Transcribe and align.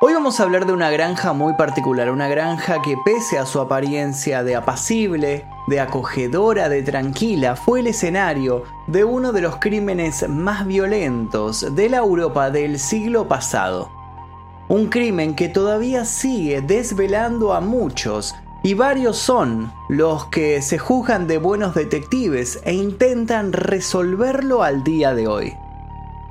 Hoy 0.00 0.12
vamos 0.14 0.38
a 0.38 0.44
hablar 0.44 0.64
de 0.64 0.72
una 0.72 0.92
granja 0.92 1.32
muy 1.32 1.54
particular, 1.54 2.12
una 2.12 2.28
granja 2.28 2.80
que 2.82 2.96
pese 3.04 3.36
a 3.36 3.44
su 3.46 3.58
apariencia 3.60 4.44
de 4.44 4.54
apacible, 4.54 5.44
de 5.66 5.80
acogedora, 5.80 6.68
de 6.68 6.84
tranquila, 6.84 7.56
fue 7.56 7.80
el 7.80 7.88
escenario 7.88 8.62
de 8.86 9.02
uno 9.02 9.32
de 9.32 9.40
los 9.40 9.56
crímenes 9.56 10.28
más 10.28 10.68
violentos 10.68 11.74
de 11.74 11.88
la 11.88 11.96
Europa 11.96 12.52
del 12.52 12.78
siglo 12.78 13.26
pasado. 13.26 13.90
Un 14.68 14.86
crimen 14.86 15.34
que 15.34 15.48
todavía 15.48 16.04
sigue 16.04 16.60
desvelando 16.60 17.52
a 17.52 17.60
muchos 17.60 18.36
y 18.62 18.74
varios 18.74 19.18
son 19.18 19.72
los 19.88 20.26
que 20.26 20.62
se 20.62 20.78
juzgan 20.78 21.26
de 21.26 21.38
buenos 21.38 21.74
detectives 21.74 22.60
e 22.62 22.72
intentan 22.72 23.52
resolverlo 23.52 24.62
al 24.62 24.84
día 24.84 25.12
de 25.12 25.26
hoy. 25.26 25.56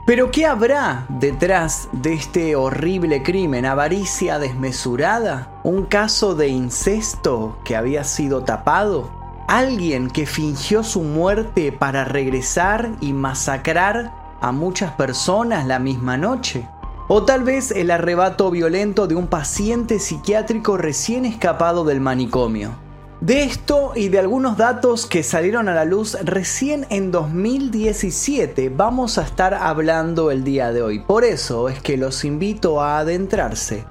Pero 0.08 0.32
¿qué 0.32 0.46
habrá 0.46 1.06
detrás 1.10 1.90
de 1.92 2.14
este 2.14 2.56
horrible 2.56 3.24
crimen? 3.24 3.66
¿Avaricia 3.66 4.40
desmesurada? 4.40 5.60
¿Un 5.66 5.84
caso 5.84 6.34
de 6.34 6.48
incesto 6.48 7.58
que 7.66 7.76
había 7.76 8.06
sido 8.06 8.46
tapado? 8.46 9.12
¿Alguien 9.50 10.10
que 10.10 10.26
fingió 10.26 10.84
su 10.84 11.02
muerte 11.02 11.74
para 11.74 12.06
regresar 12.06 12.92
y 13.02 13.12
masacrar 13.12 14.14
a 14.40 14.54
muchas 14.54 14.94
personas 14.94 15.68
la 15.68 15.78
misma 15.78 16.16
noche? 16.16 16.70
¿O 17.10 17.26
tal 17.26 17.44
vez 17.44 17.72
el 17.72 17.92
arrebato 17.92 18.50
violento 18.50 19.08
de 19.08 19.16
un 19.16 19.28
paciente 19.28 20.00
psiquiátrico 20.00 20.78
recién 20.78 21.26
escapado 21.26 21.84
del 21.84 22.00
manicomio? 22.00 22.87
De 23.22 23.44
esto 23.44 23.94
y 23.96 24.10
de 24.10 24.20
algunos 24.20 24.58
datos 24.58 25.08
que 25.08 25.24
salieron 25.24 25.68
a 25.70 25.74
la 25.74 25.86
luz 25.86 26.16
recién 26.24 26.86
en 26.92 27.10
2017 27.10 28.70
vamos 28.70 29.18
a 29.18 29.24
estar 29.24 29.56
hablando 29.56 30.30
el 30.30 30.44
día 30.44 30.72
de 30.72 30.84
hoy. 30.84 31.00
Por 31.00 31.24
eso 31.24 31.68
es 31.68 31.82
que 31.82 31.98
los 31.98 32.24
invito 32.24 32.80
a 32.80 33.00
adentrarse 33.00 33.86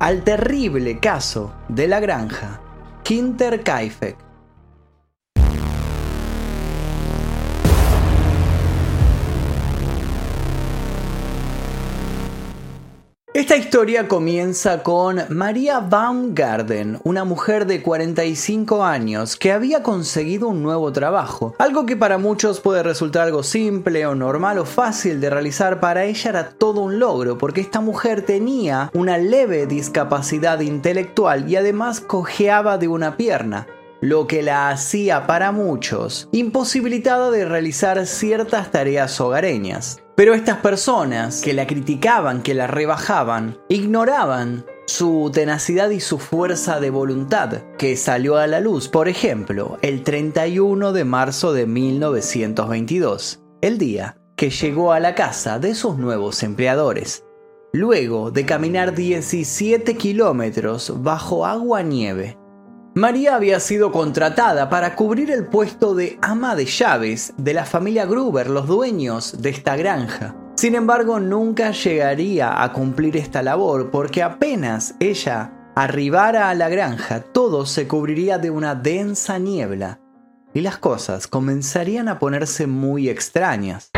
al 0.00 0.24
terrible 0.24 0.98
caso 0.98 1.52
de 1.68 1.86
la 1.86 2.00
granja 2.00 2.60
Kinterkaifeck 3.04 4.31
Esta 13.34 13.56
historia 13.56 14.08
comienza 14.08 14.82
con 14.82 15.22
María 15.30 15.80
Baumgarten, 15.80 17.00
una 17.02 17.24
mujer 17.24 17.64
de 17.66 17.80
45 17.80 18.84
años 18.84 19.36
que 19.36 19.52
había 19.52 19.82
conseguido 19.82 20.48
un 20.48 20.62
nuevo 20.62 20.92
trabajo. 20.92 21.54
Algo 21.58 21.86
que 21.86 21.96
para 21.96 22.18
muchos 22.18 22.60
puede 22.60 22.82
resultar 22.82 23.22
algo 23.22 23.42
simple 23.42 24.04
o 24.04 24.14
normal 24.14 24.58
o 24.58 24.66
fácil 24.66 25.18
de 25.18 25.30
realizar, 25.30 25.80
para 25.80 26.04
ella 26.04 26.28
era 26.28 26.50
todo 26.50 26.82
un 26.82 26.98
logro 26.98 27.38
porque 27.38 27.62
esta 27.62 27.80
mujer 27.80 28.20
tenía 28.20 28.90
una 28.92 29.16
leve 29.16 29.66
discapacidad 29.66 30.60
intelectual 30.60 31.48
y 31.48 31.56
además 31.56 32.02
cojeaba 32.02 32.76
de 32.76 32.88
una 32.88 33.16
pierna 33.16 33.66
lo 34.02 34.26
que 34.26 34.42
la 34.42 34.68
hacía 34.68 35.28
para 35.28 35.52
muchos 35.52 36.28
imposibilitada 36.32 37.30
de 37.30 37.44
realizar 37.44 38.04
ciertas 38.06 38.72
tareas 38.72 39.18
hogareñas. 39.20 40.02
Pero 40.16 40.34
estas 40.34 40.58
personas 40.58 41.40
que 41.40 41.54
la 41.54 41.68
criticaban, 41.68 42.42
que 42.42 42.52
la 42.52 42.66
rebajaban, 42.66 43.58
ignoraban 43.68 44.66
su 44.86 45.30
tenacidad 45.32 45.88
y 45.90 46.00
su 46.00 46.18
fuerza 46.18 46.80
de 46.80 46.90
voluntad, 46.90 47.62
que 47.78 47.96
salió 47.96 48.36
a 48.36 48.48
la 48.48 48.60
luz, 48.60 48.88
por 48.88 49.08
ejemplo, 49.08 49.78
el 49.82 50.02
31 50.02 50.92
de 50.92 51.04
marzo 51.04 51.52
de 51.52 51.66
1922, 51.66 53.40
el 53.62 53.78
día 53.78 54.18
que 54.36 54.50
llegó 54.50 54.92
a 54.92 54.98
la 54.98 55.14
casa 55.14 55.60
de 55.60 55.76
sus 55.76 55.96
nuevos 55.96 56.42
empleadores, 56.42 57.24
luego 57.72 58.32
de 58.32 58.44
caminar 58.44 58.94
17 58.94 59.96
kilómetros 59.96 60.92
bajo 61.02 61.46
agua 61.46 61.82
nieve 61.82 62.41
María 62.94 63.36
había 63.36 63.58
sido 63.58 63.90
contratada 63.90 64.68
para 64.68 64.96
cubrir 64.96 65.30
el 65.30 65.46
puesto 65.46 65.94
de 65.94 66.18
ama 66.20 66.54
de 66.54 66.66
llaves 66.66 67.32
de 67.38 67.54
la 67.54 67.64
familia 67.64 68.04
Gruber, 68.04 68.50
los 68.50 68.66
dueños 68.66 69.40
de 69.40 69.48
esta 69.48 69.76
granja. 69.76 70.36
Sin 70.56 70.74
embargo, 70.74 71.18
nunca 71.18 71.70
llegaría 71.70 72.62
a 72.62 72.70
cumplir 72.74 73.16
esta 73.16 73.42
labor 73.42 73.90
porque 73.90 74.22
apenas 74.22 74.94
ella 75.00 75.54
arribara 75.74 76.50
a 76.50 76.54
la 76.54 76.68
granja, 76.68 77.22
todo 77.22 77.64
se 77.64 77.88
cubriría 77.88 78.36
de 78.36 78.50
una 78.50 78.74
densa 78.74 79.38
niebla 79.38 79.98
y 80.52 80.60
las 80.60 80.76
cosas 80.76 81.26
comenzarían 81.26 82.08
a 82.08 82.18
ponerse 82.18 82.66
muy 82.66 83.08
extrañas. 83.08 83.90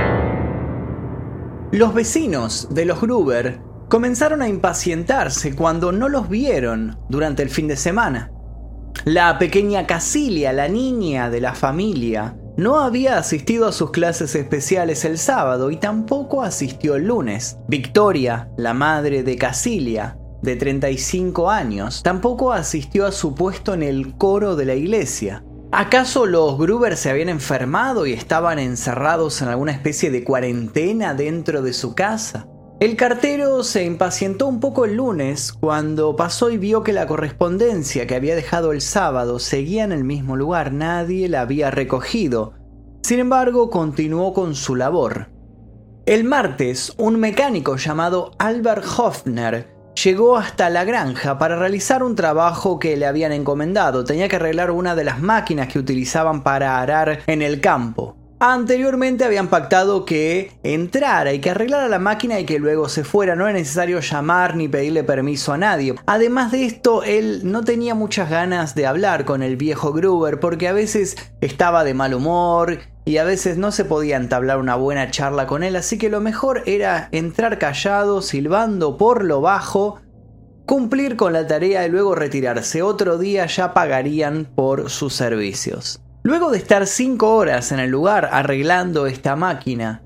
Los 1.72 1.94
vecinos 1.94 2.69
de 2.71 2.84
los 2.84 3.00
Gruber 3.00 3.60
comenzaron 3.88 4.41
a 4.41 4.49
impacientarse 4.49 5.56
cuando 5.56 5.91
no 5.91 6.09
los 6.09 6.28
vieron 6.28 6.97
durante 7.09 7.43
el 7.43 7.50
fin 7.50 7.66
de 7.66 7.77
semana. 7.77 8.31
La 9.05 9.38
pequeña 9.38 9.87
Casilia, 9.87 10.53
la 10.53 10.69
niña 10.69 11.28
de 11.28 11.41
la 11.41 11.55
familia, 11.55 12.37
no 12.56 12.78
había 12.78 13.19
asistido 13.19 13.66
a 13.66 13.72
sus 13.72 13.91
clases 13.91 14.34
especiales 14.34 15.05
el 15.05 15.19
sábado 15.19 15.71
y 15.71 15.77
tampoco 15.77 16.43
asistió 16.43 16.94
el 16.94 17.06
lunes. 17.09 17.59
Victoria, 17.69 18.49
la 18.56 18.72
madre 18.72 19.22
de 19.22 19.37
Casilia, 19.37 20.16
de 20.41 20.56
35 20.56 21.50
años, 21.50 22.03
tampoco 22.03 22.53
asistió 22.53 23.06
a 23.06 23.12
su 23.12 23.34
puesto 23.34 23.75
en 23.75 23.83
el 23.83 24.16
coro 24.16 24.56
de 24.56 24.66
la 24.66 24.75
iglesia. 24.75 25.44
¿Acaso 25.72 26.27
los 26.27 26.56
Gruber 26.56 26.97
se 26.97 27.10
habían 27.10 27.28
enfermado 27.28 28.06
y 28.06 28.12
estaban 28.12 28.60
encerrados 28.60 29.43
en 29.43 29.49
alguna 29.49 29.72
especie 29.72 30.10
de 30.10 30.22
cuarentena 30.22 31.15
dentro 31.15 31.62
de 31.62 31.72
su 31.72 31.94
casa? 31.97 32.47
El 32.81 32.97
cartero 32.97 33.62
se 33.62 33.85
impacientó 33.85 34.49
un 34.49 34.59
poco 34.59 34.85
el 34.85 34.97
lunes 34.97 35.53
cuando 35.53 36.17
pasó 36.17 36.51
y 36.51 36.59
vio 36.59 36.83
que 36.83 36.93
la 36.93 37.07
correspondencia 37.07 38.07
que 38.09 38.17
había 38.17 38.35
dejado 38.35 38.73
el 38.73 38.81
sábado 38.81 39.39
seguía 39.39 39.85
en 39.85 39.93
el 39.93 40.03
mismo 40.03 40.37
lugar, 40.37 40.73
nadie 40.73 41.29
la 41.29 41.43
había 41.43 41.71
recogido. 41.71 42.55
Sin 43.03 43.21
embargo, 43.21 43.71
continuó 43.71 44.33
con 44.33 44.57
su 44.57 44.75
labor. 44.75 45.29
El 46.05 46.25
martes, 46.25 46.93
un 46.99 47.21
mecánico 47.21 47.77
llamado 47.77 48.33
Albert 48.39 48.84
Hofner 48.99 49.69
llegó 50.03 50.37
hasta 50.37 50.69
la 50.69 50.84
granja 50.84 51.39
para 51.39 51.57
realizar 51.57 52.03
un 52.03 52.17
trabajo 52.17 52.81
que 52.81 52.97
le 52.97 53.07
habían 53.07 53.33
encomendado. 53.33 54.05
Tenía 54.05 54.29
que 54.29 54.37
arreglar 54.37 54.73
una 54.73 54.97
de 54.97 55.05
las 55.05 55.21
máquinas 55.21 55.69
que 55.69 55.79
utilizaban 55.79 56.43
para 56.43 56.81
arar 56.81 57.21
en 57.29 57.41
el 57.41 57.61
campo. 57.61 58.17
Anteriormente 58.47 59.25
habían 59.25 59.49
pactado 59.49 60.05
que 60.05 60.53
entrara 60.62 61.32
y 61.32 61.41
que 61.41 61.49
arreglara 61.49 61.88
la 61.88 61.99
máquina 61.99 62.38
y 62.38 62.44
que 62.44 62.59
luego 62.59 62.91
se 62.91 63.03
fuera. 63.03 63.34
No 63.34 63.44
era 63.44 63.55
necesario 63.55 64.00
llamar 64.00 64.55
ni 64.55 64.69
pedirle 64.69 65.03
permiso 65.03 65.55
a 65.55 65.56
nadie. 65.56 65.94
Además 66.05 66.53
de 66.53 66.66
esto, 66.66 67.04
él 67.04 67.41
no 67.44 67.65
tenía 67.65 67.94
muchas 67.94 68.28
ganas 68.28 68.75
de 68.75 68.84
hablar 68.84 69.25
con 69.25 69.43
el 69.43 69.56
viejo 69.56 69.94
Gruber 69.94 70.41
porque 70.41 70.69
a 70.69 70.75
veces 70.75 71.16
estaba 71.41 71.84
de 71.84 71.94
mal 71.94 72.12
humor 72.12 72.81
y 73.06 73.16
a 73.16 73.25
veces 73.25 73.56
no 73.56 73.72
se 73.72 73.87
podía 73.87 74.19
entablar 74.19 74.59
una 74.59 74.77
buena 74.77 75.10
charla 75.10 75.47
con 75.47 75.62
él. 75.62 75.75
Así 75.75 75.97
que 75.97 76.10
lo 76.10 76.21
mejor 76.21 76.65
era 76.66 77.09
entrar 77.12 77.59
callado, 77.59 78.21
silbando 78.21 78.99
por 78.99 79.25
lo 79.25 79.41
bajo 79.41 80.03
cumplir 80.66 81.16
con 81.16 81.33
la 81.33 81.47
tarea 81.47 81.87
y 81.87 81.91
luego 81.91 82.15
retirarse. 82.15 82.83
Otro 82.83 83.16
día 83.16 83.47
ya 83.47 83.72
pagarían 83.72 84.44
por 84.54 84.91
sus 84.91 85.15
servicios. 85.15 86.03
Luego 86.27 86.51
de 86.51 86.57
estar 86.57 86.87
cinco 86.87 87.35
horas 87.37 87.71
en 87.71 87.81
el 87.81 87.91
lugar 87.91 88.31
arreglando 88.33 89.07
esta 89.07 89.37
máquina, 89.37 90.03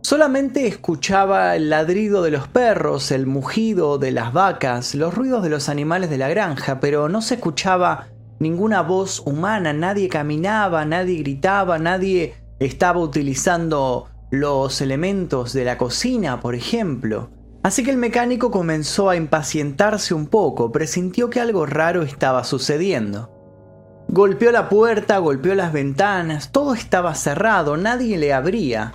solamente 0.00 0.68
escuchaba 0.68 1.56
el 1.56 1.70
ladrido 1.70 2.22
de 2.22 2.30
los 2.30 2.46
perros, 2.46 3.10
el 3.10 3.26
mugido 3.26 3.98
de 3.98 4.12
las 4.12 4.32
vacas, 4.32 4.94
los 4.94 5.12
ruidos 5.12 5.42
de 5.42 5.48
los 5.48 5.68
animales 5.68 6.08
de 6.08 6.18
la 6.18 6.28
granja, 6.28 6.78
pero 6.78 7.08
no 7.08 7.20
se 7.20 7.34
escuchaba 7.34 8.06
ninguna 8.38 8.82
voz 8.82 9.18
humana, 9.26 9.72
nadie 9.72 10.08
caminaba, 10.08 10.84
nadie 10.84 11.18
gritaba, 11.18 11.80
nadie 11.80 12.34
estaba 12.60 13.00
utilizando 13.00 14.08
los 14.30 14.80
elementos 14.80 15.52
de 15.52 15.64
la 15.64 15.76
cocina, 15.78 16.38
por 16.38 16.54
ejemplo. 16.54 17.30
Así 17.64 17.82
que 17.82 17.90
el 17.90 17.96
mecánico 17.96 18.52
comenzó 18.52 19.10
a 19.10 19.16
impacientarse 19.16 20.14
un 20.14 20.28
poco, 20.28 20.70
presintió 20.70 21.28
que 21.28 21.40
algo 21.40 21.66
raro 21.66 22.04
estaba 22.04 22.44
sucediendo. 22.44 23.35
Golpeó 24.08 24.52
la 24.52 24.68
puerta, 24.68 25.18
golpeó 25.18 25.54
las 25.54 25.72
ventanas, 25.72 26.52
todo 26.52 26.74
estaba 26.74 27.14
cerrado, 27.14 27.76
nadie 27.76 28.16
le 28.18 28.32
abría. 28.32 28.94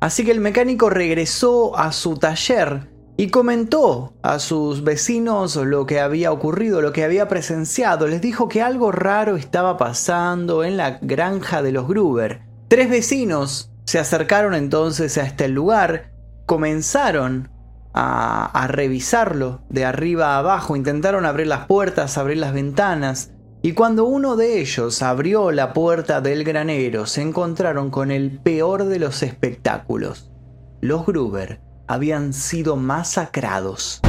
Así 0.00 0.24
que 0.24 0.32
el 0.32 0.40
mecánico 0.40 0.90
regresó 0.90 1.78
a 1.78 1.92
su 1.92 2.16
taller 2.16 2.90
y 3.16 3.28
comentó 3.28 4.14
a 4.22 4.38
sus 4.38 4.82
vecinos 4.82 5.56
lo 5.56 5.86
que 5.86 6.00
había 6.00 6.32
ocurrido, 6.32 6.80
lo 6.80 6.92
que 6.92 7.04
había 7.04 7.28
presenciado. 7.28 8.08
Les 8.08 8.20
dijo 8.20 8.48
que 8.48 8.62
algo 8.62 8.90
raro 8.90 9.36
estaba 9.36 9.76
pasando 9.76 10.64
en 10.64 10.76
la 10.76 10.98
granja 11.02 11.62
de 11.62 11.72
los 11.72 11.86
Gruber. 11.86 12.42
Tres 12.68 12.88
vecinos 12.88 13.70
se 13.84 13.98
acercaron 13.98 14.54
entonces 14.54 15.18
a 15.18 15.22
este 15.22 15.48
lugar, 15.48 16.12
comenzaron 16.46 17.50
a, 17.92 18.46
a 18.46 18.66
revisarlo 18.66 19.60
de 19.68 19.84
arriba 19.84 20.34
a 20.34 20.38
abajo, 20.38 20.74
intentaron 20.74 21.26
abrir 21.26 21.46
las 21.46 21.66
puertas, 21.66 22.16
abrir 22.16 22.38
las 22.38 22.54
ventanas, 22.54 23.30
y 23.62 23.72
cuando 23.72 24.04
uno 24.04 24.34
de 24.34 24.60
ellos 24.60 25.02
abrió 25.02 25.52
la 25.52 25.72
puerta 25.72 26.20
del 26.20 26.42
granero 26.42 27.06
se 27.06 27.22
encontraron 27.22 27.90
con 27.90 28.10
el 28.10 28.40
peor 28.40 28.86
de 28.86 28.98
los 28.98 29.22
espectáculos. 29.22 30.32
Los 30.80 31.06
Gruber 31.06 31.60
habían 31.86 32.32
sido 32.32 32.74
masacrados. 32.74 34.00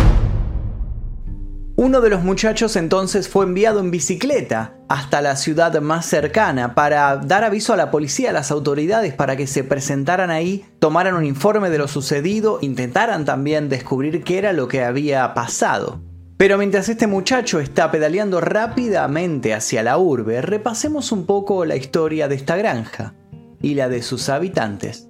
Uno 1.76 2.02
de 2.02 2.10
los 2.10 2.24
muchachos 2.24 2.76
entonces 2.76 3.30
fue 3.30 3.46
enviado 3.46 3.80
en 3.80 3.92
bicicleta 3.92 4.76
hasta 4.90 5.22
la 5.22 5.36
ciudad 5.36 5.80
más 5.82 6.06
cercana 6.06 6.76
para 6.76 7.18
dar 7.18 7.44
aviso 7.44 7.74
a 7.74 7.78
la 7.78 7.92
policía, 7.92 8.30
a 8.30 8.34
las 8.34 8.52
autoridades, 8.52 9.14
para 9.14 9.36
que 9.36 9.48
se 9.48 9.64
presentaran 9.64 10.32
ahí, 10.32 10.66
tomaran 10.80 11.16
un 11.16 11.26
informe 11.26 11.70
de 11.70 11.80
lo 11.80 11.88
sucedido, 11.88 12.60
intentaran 12.62 13.26
también 13.26 13.70
descubrir 13.70 14.24
qué 14.24 14.38
era 14.38 14.54
lo 14.54 14.68
que 14.68 14.84
había 14.84 15.34
pasado. 15.34 16.13
Pero 16.44 16.58
mientras 16.58 16.90
este 16.90 17.08
muchacho 17.08 17.62
está 17.62 17.90
pedaleando 17.90 18.42
rápidamente 18.42 19.54
hacia 19.54 19.82
la 19.82 19.98
urbe, 19.98 20.42
repasemos 20.42 21.14
un 21.14 21.26
poco 21.26 21.64
la 21.64 21.78
historia 21.78 22.28
de 22.28 22.36
esta 22.36 22.58
granja 22.58 23.14
y 23.62 23.76
la 23.76 23.88
de 23.88 24.02
sus 24.02 24.28
habitantes. 24.28 25.08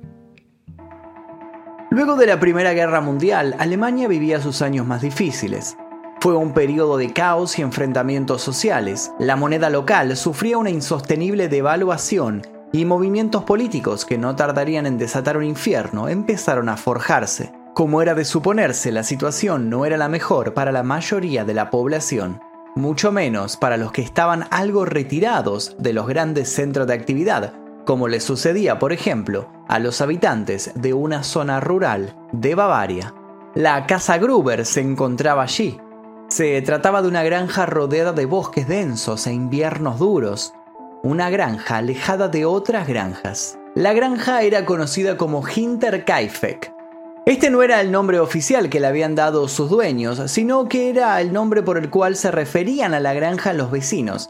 Luego 1.89 2.17
de 2.17 2.27
la 2.27 2.39
Primera 2.39 2.73
Guerra 2.73 3.01
Mundial, 3.01 3.55
Alemania 3.57 4.07
vivía 4.07 4.41
sus 4.41 4.61
años 4.61 4.85
más 4.85 5.01
difíciles. 5.01 5.75
Fue 6.19 6.35
un 6.35 6.53
periodo 6.53 6.97
de 6.97 7.11
caos 7.11 7.57
y 7.57 7.63
enfrentamientos 7.63 8.43
sociales. 8.43 9.11
La 9.17 9.35
moneda 9.35 9.71
local 9.71 10.15
sufría 10.15 10.59
una 10.59 10.69
insostenible 10.69 11.49
devaluación 11.49 12.43
y 12.71 12.85
movimientos 12.85 13.43
políticos 13.43 14.05
que 14.05 14.19
no 14.19 14.35
tardarían 14.35 14.85
en 14.85 14.99
desatar 14.99 15.37
un 15.37 15.45
infierno 15.45 16.09
empezaron 16.09 16.69
a 16.69 16.77
forjarse. 16.77 17.62
Como 17.73 18.03
era 18.03 18.13
de 18.13 18.23
suponerse, 18.23 18.91
la 18.91 19.01
situación 19.01 19.71
no 19.71 19.85
era 19.87 19.97
la 19.97 20.07
mejor 20.07 20.53
para 20.53 20.71
la 20.71 20.83
mayoría 20.83 21.43
de 21.43 21.55
la 21.55 21.71
población, 21.71 22.39
mucho 22.75 23.11
menos 23.11 23.57
para 23.57 23.77
los 23.77 23.91
que 23.91 24.03
estaban 24.03 24.45
algo 24.51 24.85
retirados 24.85 25.75
de 25.79 25.91
los 25.91 26.05
grandes 26.05 26.49
centros 26.53 26.85
de 26.85 26.93
actividad, 26.93 27.53
como 27.83 28.07
le 28.07 28.19
sucedía, 28.19 28.77
por 28.77 28.93
ejemplo, 28.93 29.49
a 29.67 29.79
los 29.79 30.01
habitantes 30.01 30.71
de 30.75 30.93
una 30.93 31.23
zona 31.23 31.59
rural 31.61 32.15
de 32.31 32.53
Bavaria. 32.53 33.15
La 33.55 33.87
Casa 33.87 34.19
Gruber 34.19 34.67
se 34.67 34.81
encontraba 34.81 35.41
allí, 35.41 35.79
se 36.27 36.61
trataba 36.61 37.01
de 37.01 37.07
una 37.07 37.23
granja 37.23 37.65
rodeada 37.65 38.13
de 38.13 38.27
bosques 38.27 38.67
densos 38.67 39.25
e 39.25 39.33
inviernos 39.33 39.97
duros, 39.97 40.53
una 41.01 41.31
granja 41.31 41.77
alejada 41.77 42.27
de 42.27 42.45
otras 42.45 42.87
granjas. 42.87 43.57
La 43.73 43.93
granja 43.93 44.43
era 44.43 44.63
conocida 44.63 45.17
como 45.17 45.43
Hinterkaifeck. 45.47 46.71
Este 47.25 47.49
no 47.49 47.63
era 47.63 47.79
el 47.79 47.89
nombre 47.89 48.19
oficial 48.19 48.69
que 48.69 48.81
le 48.81 48.87
habían 48.87 49.15
dado 49.15 49.47
sus 49.47 49.69
dueños, 49.69 50.21
sino 50.29 50.67
que 50.67 50.89
era 50.89 51.21
el 51.21 51.31
nombre 51.31 51.63
por 51.63 51.77
el 51.77 51.89
cual 51.89 52.17
se 52.17 52.31
referían 52.31 52.93
a 52.93 52.99
la 52.99 53.13
granja 53.13 53.53
los 53.53 53.71
vecinos. 53.71 54.29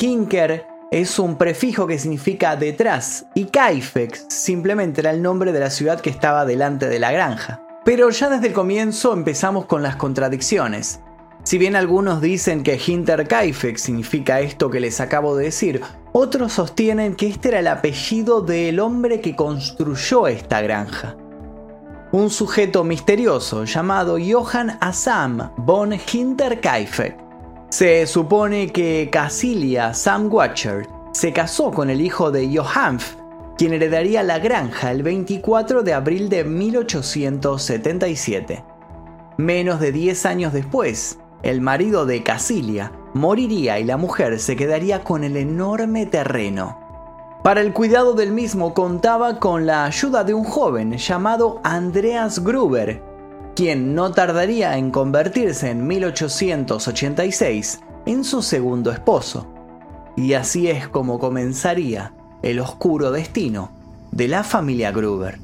Hinker 0.00 0.64
es 0.92 1.18
un 1.18 1.36
prefijo 1.36 1.88
que 1.88 1.98
significa 1.98 2.54
detrás 2.54 3.26
y 3.34 3.46
Kaifeck 3.46 4.30
simplemente 4.30 5.00
era 5.00 5.10
el 5.10 5.20
nombre 5.20 5.50
de 5.50 5.58
la 5.58 5.70
ciudad 5.70 6.00
que 6.00 6.10
estaba 6.10 6.44
delante 6.44 6.88
de 6.88 7.00
la 7.00 7.10
granja. 7.10 7.60
Pero 7.84 8.08
ya 8.10 8.30
desde 8.30 8.46
el 8.46 8.52
comienzo 8.52 9.12
empezamos 9.12 9.66
con 9.66 9.82
las 9.82 9.96
contradicciones. 9.96 11.00
Si 11.42 11.58
bien 11.58 11.74
algunos 11.74 12.20
dicen 12.20 12.62
que 12.62 12.78
Hinterkaifeck 12.78 13.78
significa 13.78 14.38
esto 14.38 14.70
que 14.70 14.78
les 14.78 15.00
acabo 15.00 15.34
de 15.34 15.46
decir, 15.46 15.80
otros 16.12 16.52
sostienen 16.52 17.16
que 17.16 17.26
este 17.26 17.48
era 17.48 17.58
el 17.58 17.66
apellido 17.66 18.42
del 18.42 18.78
hombre 18.78 19.20
que 19.20 19.34
construyó 19.34 20.28
esta 20.28 20.60
granja. 20.60 21.16
Un 22.10 22.30
sujeto 22.30 22.84
misterioso 22.84 23.64
llamado 23.64 24.16
Johann 24.18 24.78
Assam 24.80 25.50
von 25.58 25.92
Hinterkaifeck. 25.92 27.18
Se 27.68 28.06
supone 28.06 28.68
que 28.68 29.10
Casilia 29.12 29.92
Sam 29.92 30.32
Watcher 30.32 30.86
se 31.12 31.34
casó 31.34 31.70
con 31.70 31.90
el 31.90 32.00
hijo 32.00 32.30
de 32.30 32.48
Johann, 32.56 32.98
quien 33.58 33.74
heredaría 33.74 34.22
la 34.22 34.38
granja 34.38 34.90
el 34.90 35.02
24 35.02 35.82
de 35.82 35.92
abril 35.92 36.30
de 36.30 36.44
1877. 36.44 38.64
Menos 39.36 39.78
de 39.78 39.92
10 39.92 40.24
años 40.24 40.54
después, 40.54 41.18
el 41.42 41.60
marido 41.60 42.06
de 42.06 42.22
Casilia 42.22 42.90
moriría 43.12 43.80
y 43.80 43.84
la 43.84 43.98
mujer 43.98 44.40
se 44.40 44.56
quedaría 44.56 45.04
con 45.04 45.24
el 45.24 45.36
enorme 45.36 46.06
terreno. 46.06 46.87
Para 47.42 47.60
el 47.60 47.72
cuidado 47.72 48.14
del 48.14 48.32
mismo 48.32 48.74
contaba 48.74 49.38
con 49.38 49.64
la 49.64 49.84
ayuda 49.84 50.24
de 50.24 50.34
un 50.34 50.44
joven 50.44 50.96
llamado 50.98 51.60
Andreas 51.62 52.42
Gruber, 52.42 53.02
quien 53.54 53.94
no 53.94 54.10
tardaría 54.12 54.76
en 54.76 54.90
convertirse 54.90 55.70
en 55.70 55.86
1886 55.86 57.80
en 58.06 58.24
su 58.24 58.42
segundo 58.42 58.90
esposo. 58.90 59.46
Y 60.16 60.32
así 60.34 60.68
es 60.68 60.88
como 60.88 61.20
comenzaría 61.20 62.12
el 62.42 62.58
oscuro 62.58 63.12
destino 63.12 63.70
de 64.10 64.26
la 64.26 64.42
familia 64.42 64.90
Gruber. 64.90 65.38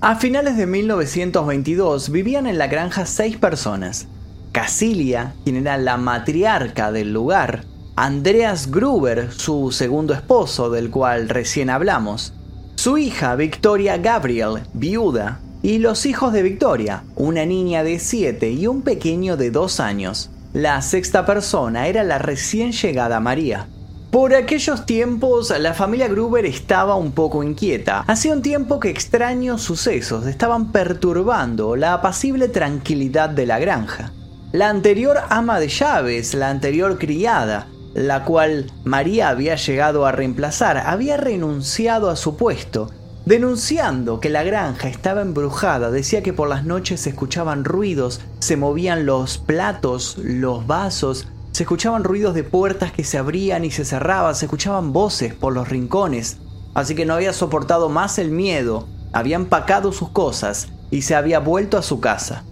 A 0.00 0.16
finales 0.16 0.56
de 0.56 0.66
1922 0.66 2.10
vivían 2.10 2.46
en 2.46 2.58
la 2.58 2.68
granja 2.68 3.06
seis 3.06 3.36
personas, 3.36 4.06
Casilia, 4.52 5.34
quien 5.44 5.56
era 5.56 5.76
la 5.76 5.96
matriarca 5.96 6.90
del 6.90 7.12
lugar, 7.12 7.64
Andreas 7.96 8.70
Gruber, 8.70 9.32
su 9.32 9.72
segundo 9.72 10.14
esposo 10.14 10.70
del 10.70 10.90
cual 10.90 11.28
recién 11.28 11.70
hablamos, 11.70 12.32
su 12.76 12.96
hija 12.96 13.34
Victoria 13.34 13.98
Gabriel, 13.98 14.62
viuda, 14.72 15.40
y 15.62 15.78
los 15.78 16.06
hijos 16.06 16.32
de 16.32 16.42
Victoria, 16.42 17.04
una 17.16 17.44
niña 17.44 17.84
de 17.84 17.98
7 17.98 18.52
y 18.52 18.66
un 18.66 18.82
pequeño 18.82 19.36
de 19.36 19.50
2 19.50 19.80
años. 19.80 20.30
La 20.54 20.80
sexta 20.80 21.26
persona 21.26 21.88
era 21.88 22.02
la 22.02 22.18
recién 22.18 22.72
llegada 22.72 23.20
María. 23.20 23.68
Por 24.10 24.34
aquellos 24.34 24.86
tiempos 24.86 25.52
la 25.58 25.74
familia 25.74 26.08
Gruber 26.08 26.46
estaba 26.46 26.94
un 26.94 27.12
poco 27.12 27.42
inquieta. 27.44 28.00
Hacía 28.06 28.32
un 28.32 28.42
tiempo 28.42 28.80
que 28.80 28.88
extraños 28.88 29.62
sucesos 29.62 30.26
estaban 30.26 30.72
perturbando 30.72 31.76
la 31.76 31.94
apacible 31.94 32.48
tranquilidad 32.48 33.28
de 33.28 33.46
la 33.46 33.58
granja. 33.58 34.12
La 34.52 34.68
anterior 34.68 35.18
ama 35.28 35.60
de 35.60 35.68
llaves, 35.68 36.34
la 36.34 36.50
anterior 36.50 36.98
criada, 36.98 37.68
la 37.94 38.24
cual 38.24 38.70
María 38.84 39.28
había 39.28 39.56
llegado 39.56 40.06
a 40.06 40.12
reemplazar, 40.12 40.78
había 40.78 41.16
renunciado 41.16 42.10
a 42.10 42.16
su 42.16 42.36
puesto, 42.36 42.90
denunciando 43.26 44.20
que 44.20 44.28
la 44.28 44.42
granja 44.42 44.88
estaba 44.88 45.22
embrujada, 45.22 45.90
decía 45.90 46.22
que 46.22 46.32
por 46.32 46.48
las 46.48 46.64
noches 46.64 47.00
se 47.00 47.10
escuchaban 47.10 47.64
ruidos, 47.64 48.20
se 48.38 48.56
movían 48.56 49.06
los 49.06 49.38
platos, 49.38 50.16
los 50.18 50.66
vasos, 50.66 51.28
se 51.52 51.64
escuchaban 51.64 52.04
ruidos 52.04 52.34
de 52.34 52.44
puertas 52.44 52.92
que 52.92 53.04
se 53.04 53.18
abrían 53.18 53.64
y 53.64 53.70
se 53.70 53.84
cerraban, 53.84 54.34
se 54.34 54.46
escuchaban 54.46 54.92
voces 54.92 55.34
por 55.34 55.52
los 55.52 55.68
rincones, 55.68 56.38
así 56.74 56.94
que 56.94 57.06
no 57.06 57.14
había 57.14 57.32
soportado 57.32 57.88
más 57.88 58.18
el 58.18 58.30
miedo, 58.30 58.86
había 59.12 59.36
empacado 59.36 59.92
sus 59.92 60.10
cosas 60.10 60.68
y 60.90 61.02
se 61.02 61.14
había 61.14 61.40
vuelto 61.40 61.76
a 61.76 61.82
su 61.82 62.00
casa. 62.00 62.44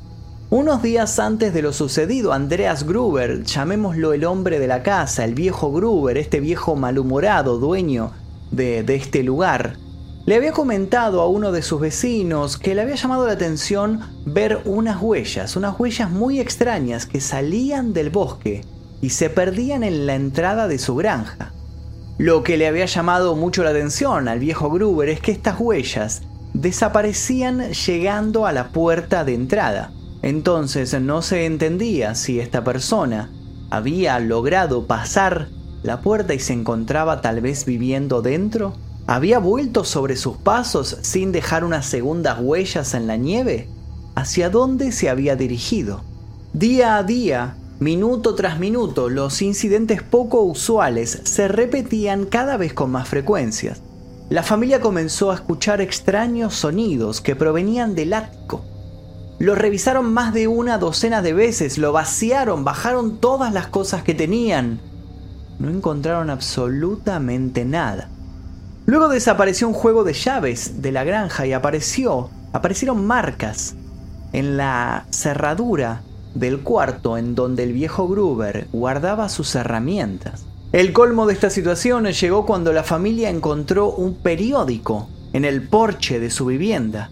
Unos 0.50 0.82
días 0.82 1.18
antes 1.18 1.52
de 1.52 1.60
lo 1.60 1.74
sucedido, 1.74 2.32
Andreas 2.32 2.86
Gruber, 2.86 3.44
llamémoslo 3.44 4.14
el 4.14 4.24
hombre 4.24 4.58
de 4.58 4.66
la 4.66 4.82
casa, 4.82 5.26
el 5.26 5.34
viejo 5.34 5.70
Gruber, 5.70 6.16
este 6.16 6.40
viejo 6.40 6.74
malhumorado 6.74 7.58
dueño 7.58 8.12
de, 8.50 8.82
de, 8.82 8.94
este 8.94 9.22
lugar, 9.22 9.76
le 10.24 10.36
había 10.36 10.52
comentado 10.52 11.20
a 11.20 11.28
uno 11.28 11.52
de 11.52 11.60
sus 11.60 11.82
vecinos 11.82 12.56
que 12.56 12.74
le 12.74 12.80
había 12.80 12.94
llamado 12.94 13.26
la 13.26 13.34
atención 13.34 14.00
ver 14.24 14.62
unas 14.64 15.02
huellas, 15.02 15.54
unas 15.54 15.78
huellas 15.78 16.10
muy 16.10 16.40
extrañas 16.40 17.04
que 17.04 17.20
salían 17.20 17.92
del 17.92 18.08
bosque 18.08 18.62
y 19.02 19.10
se 19.10 19.28
perdían 19.28 19.82
en 19.82 20.06
la 20.06 20.14
entrada 20.14 20.66
de 20.66 20.78
su 20.78 20.96
granja. 20.96 21.52
Lo 22.16 22.42
que 22.42 22.56
le 22.56 22.66
había 22.66 22.86
llamado 22.86 23.36
mucho 23.36 23.64
la 23.64 23.70
atención 23.70 24.28
al 24.28 24.38
viejo 24.38 24.70
Gruber 24.70 25.10
es 25.10 25.20
que 25.20 25.30
estas 25.30 25.60
huellas 25.60 26.22
desaparecían 26.54 27.70
llegando 27.72 28.46
a 28.46 28.52
la 28.52 28.68
puerta 28.70 29.24
de 29.24 29.34
entrada. 29.34 29.92
Entonces 30.22 31.00
no 31.00 31.22
se 31.22 31.46
entendía 31.46 32.14
si 32.14 32.40
esta 32.40 32.64
persona 32.64 33.30
había 33.70 34.18
logrado 34.18 34.86
pasar 34.86 35.48
la 35.82 36.00
puerta 36.00 36.34
y 36.34 36.40
se 36.40 36.52
encontraba 36.52 37.20
tal 37.20 37.40
vez 37.40 37.64
viviendo 37.64 38.22
dentro. 38.22 38.74
¿Había 39.06 39.38
vuelto 39.38 39.84
sobre 39.84 40.16
sus 40.16 40.36
pasos 40.36 40.98
sin 41.02 41.32
dejar 41.32 41.64
unas 41.64 41.86
segundas 41.86 42.38
huellas 42.40 42.94
en 42.94 43.06
la 43.06 43.16
nieve? 43.16 43.68
¿Hacia 44.14 44.50
dónde 44.50 44.92
se 44.92 45.08
había 45.08 45.36
dirigido? 45.36 46.02
Día 46.52 46.96
a 46.96 47.04
día, 47.04 47.56
minuto 47.78 48.34
tras 48.34 48.58
minuto, 48.58 49.08
los 49.08 49.40
incidentes 49.40 50.02
poco 50.02 50.42
usuales 50.42 51.20
se 51.24 51.46
repetían 51.46 52.26
cada 52.26 52.56
vez 52.56 52.74
con 52.74 52.90
más 52.90 53.08
frecuencias. 53.08 53.80
La 54.28 54.42
familia 54.42 54.80
comenzó 54.80 55.30
a 55.30 55.36
escuchar 55.36 55.80
extraños 55.80 56.54
sonidos 56.54 57.20
que 57.20 57.36
provenían 57.36 57.94
del 57.94 58.12
ático 58.12 58.64
lo 59.38 59.54
revisaron 59.54 60.12
más 60.12 60.34
de 60.34 60.48
una 60.48 60.78
docena 60.78 61.22
de 61.22 61.32
veces, 61.32 61.78
lo 61.78 61.92
vaciaron, 61.92 62.64
bajaron 62.64 63.18
todas 63.18 63.52
las 63.52 63.68
cosas 63.68 64.02
que 64.02 64.14
tenían. 64.14 64.80
No 65.58 65.70
encontraron 65.70 66.30
absolutamente 66.30 67.64
nada. 67.64 68.08
Luego 68.86 69.08
desapareció 69.08 69.68
un 69.68 69.74
juego 69.74 70.02
de 70.02 70.14
llaves 70.14 70.82
de 70.82 70.92
la 70.92 71.04
granja 71.04 71.46
y 71.46 71.52
apareció, 71.52 72.30
aparecieron 72.52 73.06
marcas 73.06 73.76
en 74.32 74.56
la 74.56 75.06
cerradura 75.10 76.02
del 76.34 76.60
cuarto 76.60 77.16
en 77.16 77.34
donde 77.34 77.62
el 77.62 77.72
viejo 77.72 78.08
Gruber 78.08 78.66
guardaba 78.72 79.28
sus 79.28 79.54
herramientas. 79.54 80.46
El 80.72 80.92
colmo 80.92 81.26
de 81.26 81.34
esta 81.34 81.50
situación 81.50 82.06
llegó 82.06 82.44
cuando 82.44 82.72
la 82.72 82.82
familia 82.82 83.30
encontró 83.30 83.90
un 83.90 84.14
periódico 84.14 85.08
en 85.32 85.44
el 85.44 85.66
porche 85.66 86.20
de 86.20 86.30
su 86.30 86.46
vivienda. 86.46 87.10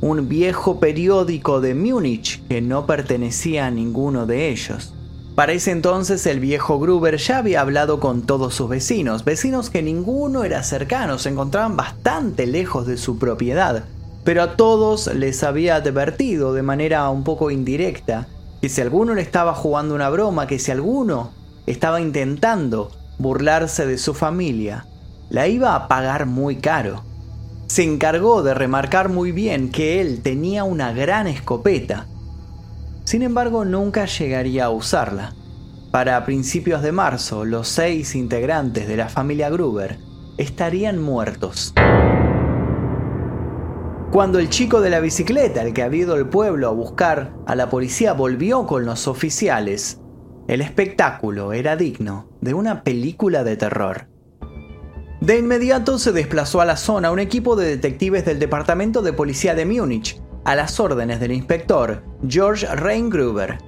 Un 0.00 0.28
viejo 0.28 0.78
periódico 0.78 1.60
de 1.60 1.74
Múnich 1.74 2.46
que 2.48 2.60
no 2.60 2.86
pertenecía 2.86 3.66
a 3.66 3.70
ninguno 3.70 4.26
de 4.26 4.50
ellos. 4.50 4.94
Para 5.34 5.52
ese 5.52 5.70
entonces 5.70 6.26
el 6.26 6.40
viejo 6.40 6.78
Gruber 6.78 7.16
ya 7.16 7.38
había 7.38 7.60
hablado 7.60 8.00
con 8.00 8.22
todos 8.22 8.54
sus 8.54 8.68
vecinos, 8.68 9.24
vecinos 9.24 9.70
que 9.70 9.82
ninguno 9.82 10.44
era 10.44 10.62
cercano, 10.62 11.18
se 11.18 11.28
encontraban 11.28 11.76
bastante 11.76 12.46
lejos 12.46 12.86
de 12.86 12.96
su 12.96 13.18
propiedad, 13.18 13.84
pero 14.24 14.42
a 14.42 14.56
todos 14.56 15.06
les 15.14 15.42
había 15.44 15.76
advertido 15.76 16.52
de 16.52 16.62
manera 16.62 17.08
un 17.08 17.24
poco 17.24 17.50
indirecta 17.50 18.26
que 18.60 18.68
si 18.68 18.80
alguno 18.80 19.14
le 19.14 19.22
estaba 19.22 19.54
jugando 19.54 19.94
una 19.94 20.10
broma, 20.10 20.46
que 20.46 20.58
si 20.58 20.72
alguno 20.72 21.30
estaba 21.66 22.00
intentando 22.00 22.90
burlarse 23.18 23.86
de 23.86 23.98
su 23.98 24.14
familia, 24.14 24.86
la 25.30 25.46
iba 25.46 25.74
a 25.74 25.88
pagar 25.88 26.26
muy 26.26 26.56
caro. 26.56 27.07
Se 27.68 27.84
encargó 27.84 28.42
de 28.42 28.54
remarcar 28.54 29.08
muy 29.08 29.32
bien 29.32 29.70
que 29.70 30.00
él 30.00 30.22
tenía 30.22 30.64
una 30.64 30.92
gran 30.92 31.26
escopeta, 31.26 32.06
sin 33.08 33.22
embargo, 33.22 33.64
nunca 33.64 34.04
llegaría 34.04 34.66
a 34.66 34.70
usarla. 34.70 35.34
Para 35.90 36.26
principios 36.26 36.82
de 36.82 36.92
marzo, 36.92 37.46
los 37.46 37.66
seis 37.66 38.14
integrantes 38.14 38.86
de 38.86 38.98
la 38.98 39.08
familia 39.08 39.48
Gruber 39.48 39.96
estarían 40.36 41.00
muertos. 41.00 41.72
Cuando 44.12 44.38
el 44.38 44.50
chico 44.50 44.82
de 44.82 44.90
la 44.90 45.00
bicicleta, 45.00 45.62
el 45.62 45.72
que 45.72 45.82
había 45.82 46.02
ido 46.02 46.16
al 46.16 46.28
pueblo 46.28 46.68
a 46.68 46.72
buscar 46.72 47.32
a 47.46 47.54
la 47.54 47.70
policía, 47.70 48.12
volvió 48.12 48.66
con 48.66 48.84
los 48.84 49.08
oficiales, 49.08 50.02
el 50.46 50.60
espectáculo 50.60 51.54
era 51.54 51.76
digno 51.76 52.28
de 52.42 52.52
una 52.52 52.82
película 52.82 53.42
de 53.42 53.56
terror. 53.56 54.08
De 55.20 55.36
inmediato 55.36 55.98
se 55.98 56.12
desplazó 56.12 56.60
a 56.60 56.64
la 56.64 56.76
zona 56.76 57.10
un 57.10 57.18
equipo 57.18 57.56
de 57.56 57.66
detectives 57.66 58.24
del 58.24 58.38
Departamento 58.38 59.02
de 59.02 59.12
Policía 59.12 59.56
de 59.56 59.66
Múnich, 59.66 60.20
a 60.44 60.54
las 60.54 60.78
órdenes 60.78 61.18
del 61.18 61.32
inspector 61.32 62.04
George 62.26 62.66
Reingruber. 62.74 63.58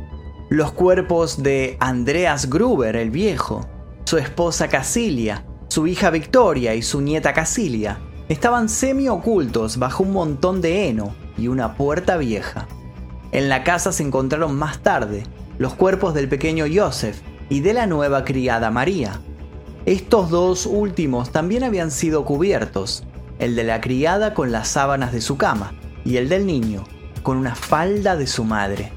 Los 0.49 0.73
cuerpos 0.73 1.43
de 1.43 1.77
Andreas 1.81 2.49
Gruber 2.49 2.95
el 2.95 3.11
viejo, 3.11 3.69
su 4.05 4.17
esposa 4.17 4.69
Casilia, 4.69 5.45
su 5.69 5.89
hija 5.89 6.11
Victoria 6.11 6.75
y 6.75 6.83
su 6.83 7.01
nieta 7.01 7.33
Casilia 7.33 7.99
estaban 8.29 8.69
semi-ocultos 8.69 9.77
bajo 9.79 10.05
un 10.05 10.13
montón 10.13 10.61
de 10.61 10.89
heno 10.89 11.15
y 11.37 11.49
una 11.49 11.77
puerta 11.77 12.17
vieja. 12.17 12.69
En 13.33 13.49
la 13.49 13.65
casa 13.65 13.91
se 13.93 14.05
encontraron 14.05 14.57
más 14.57 14.83
tarde 14.83 15.25
los 15.59 15.75
cuerpos 15.75 16.15
del 16.15 16.29
pequeño 16.29 16.65
Joseph 16.73 17.21
y 17.49 17.61
de 17.61 17.75
la 17.75 17.87
nueva 17.87 18.25
criada 18.25 18.71
María. 18.71 19.21
Estos 19.87 20.31
dos 20.31 20.67
últimos 20.67 21.31
también 21.31 21.65
habían 21.65 21.91
sido 21.91 22.25
cubiertos, 22.25 23.05
el 23.39 23.57
de 23.57 23.65
la 23.65 23.81
criada 23.81 24.35
con 24.35 24.53
las 24.53 24.69
sábanas 24.69 25.13
de 25.13 25.23
su 25.23 25.39
cama 25.39 25.73
y 26.05 26.19
el 26.19 26.29
del 26.29 26.47
niño 26.47 26.85
con 27.23 27.37
una 27.37 27.55
falda 27.55 28.17
de 28.17 28.27
su 28.27 28.45
madre. 28.45 28.93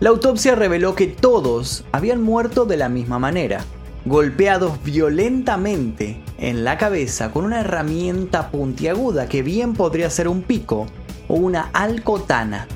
La 0.00 0.10
autopsia 0.10 0.54
reveló 0.54 0.94
que 0.94 1.06
todos 1.06 1.84
habían 1.92 2.22
muerto 2.22 2.64
de 2.64 2.76
la 2.76 2.88
misma 2.88 3.18
manera, 3.18 3.64
golpeados 4.04 4.82
violentamente 4.82 6.20
en 6.38 6.64
la 6.64 6.78
cabeza 6.78 7.30
con 7.30 7.44
una 7.44 7.60
herramienta 7.60 8.50
puntiaguda 8.50 9.28
que 9.28 9.42
bien 9.42 9.74
podría 9.74 10.10
ser 10.10 10.28
un 10.28 10.42
pico 10.42 10.86
o 11.28 11.34
una 11.34 11.70
alcotana. 11.72 12.66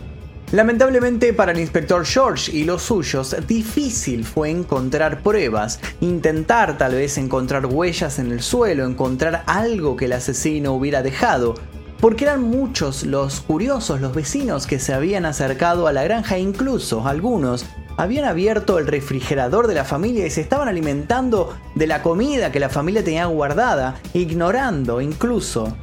Lamentablemente 0.51 1.35
para 1.35 1.53
el 1.53 1.61
inspector 1.61 2.07
George 2.07 2.51
y 2.51 2.65
los 2.65 2.81
suyos, 2.81 3.37
difícil 3.47 4.25
fue 4.25 4.49
encontrar 4.49 5.23
pruebas, 5.23 5.79
intentar 6.01 6.79
tal 6.79 6.95
vez 6.95 7.19
encontrar 7.19 7.67
huellas 7.67 8.19
en 8.19 8.33
el 8.33 8.41
suelo, 8.41 8.87
encontrar 8.87 9.43
algo 9.47 9.95
que 9.95 10.07
el 10.07 10.15
asesino 10.15 10.73
hubiera 10.73 11.03
dejado, 11.03 11.55
porque 12.01 12.25
eran 12.25 12.43
muchos 12.45 13.05
los 13.05 13.43
curiosos, 13.43 14.01
los 14.01 14.15
vecinos 14.15 14.67
que 14.67 14.79
se 14.79 14.95
habían 14.95 15.27
acercado 15.27 15.87
a 15.87 15.93
la 15.93 16.05
granja 16.05 16.39
incluso 16.39 17.07
algunos 17.07 17.67
habían 17.99 18.25
abierto 18.25 18.79
el 18.79 18.87
refrigerador 18.87 19.67
de 19.67 19.75
la 19.75 19.85
familia 19.85 20.27
y 20.27 20.31
se 20.31 20.41
estaban 20.41 20.69
alimentando 20.69 21.59
de 21.75 21.89
la 21.89 22.03
comida 22.03 22.53
que 22.53 22.61
la 22.61 22.71
familia 22.71 23.05
tenía 23.05 23.27
guardada, 23.27 24.01
ignorando 24.15 25.03
incluso 25.03 25.77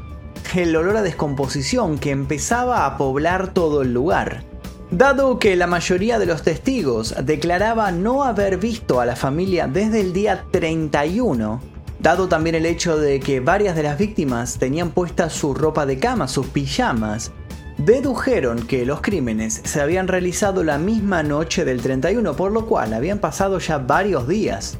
el 0.55 0.75
olor 0.75 0.97
a 0.97 1.01
descomposición 1.01 1.99
que 1.99 2.11
empezaba 2.11 2.85
a 2.85 2.97
poblar 2.97 3.53
todo 3.53 3.81
el 3.81 3.93
lugar. 3.93 4.54
Dado 4.91 5.39
que 5.39 5.55
la 5.55 5.65
mayoría 5.65 6.19
de 6.19 6.27
los 6.27 6.43
testigos 6.43 7.15
declaraba 7.23 7.91
no 7.91 8.23
haber 8.23 8.57
visto 8.57 9.01
a 9.01 9.05
la 9.07 9.15
familia 9.15 9.67
desde 9.67 9.99
el 9.99 10.13
día 10.13 10.45
31, 10.51 11.59
dado 11.99 12.27
también 12.27 12.53
el 12.53 12.67
hecho 12.67 12.95
de 12.95 13.19
que 13.19 13.39
varias 13.39 13.75
de 13.75 13.81
las 13.81 13.97
víctimas 13.97 14.59
tenían 14.59 14.91
puesta 14.91 15.31
su 15.31 15.55
ropa 15.55 15.87
de 15.87 15.97
cama, 15.97 16.27
sus 16.27 16.45
pijamas, 16.47 17.31
dedujeron 17.79 18.67
que 18.67 18.85
los 18.85 19.01
crímenes 19.01 19.59
se 19.63 19.81
habían 19.81 20.07
realizado 20.07 20.63
la 20.63 20.77
misma 20.77 21.23
noche 21.23 21.65
del 21.65 21.81
31, 21.81 22.35
por 22.35 22.51
lo 22.51 22.67
cual 22.67 22.93
habían 22.93 23.17
pasado 23.17 23.57
ya 23.57 23.79
varios 23.79 24.27
días. 24.27 24.77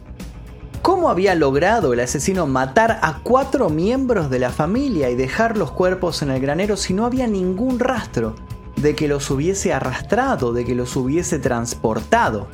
¿Cómo 0.83 1.09
había 1.09 1.33
logrado 1.33 1.93
el 1.93 2.00
asesino 2.00 2.45
matar 2.45 3.00
a 3.01 3.21
cuatro 3.24 3.71
miembros 3.71 4.29
de 4.29 4.38
la 4.38 4.51
familia 4.51 5.09
y 5.09 5.15
dejar 5.15 5.57
los 5.57 5.71
cuerpos 5.71 6.21
en 6.21 6.29
el 6.29 6.39
granero 6.39 6.77
si 6.77 6.93
no 6.93 7.07
había 7.07 7.25
ningún 7.25 7.79
rastro 7.79 8.35
de 8.85 8.95
que 8.95 9.07
los 9.07 9.31
hubiese 9.31 9.73
arrastrado, 9.73 10.53
de 10.53 10.63
que 10.63 10.75
los 10.75 10.95
hubiese 10.95 11.39
transportado? 11.39 12.49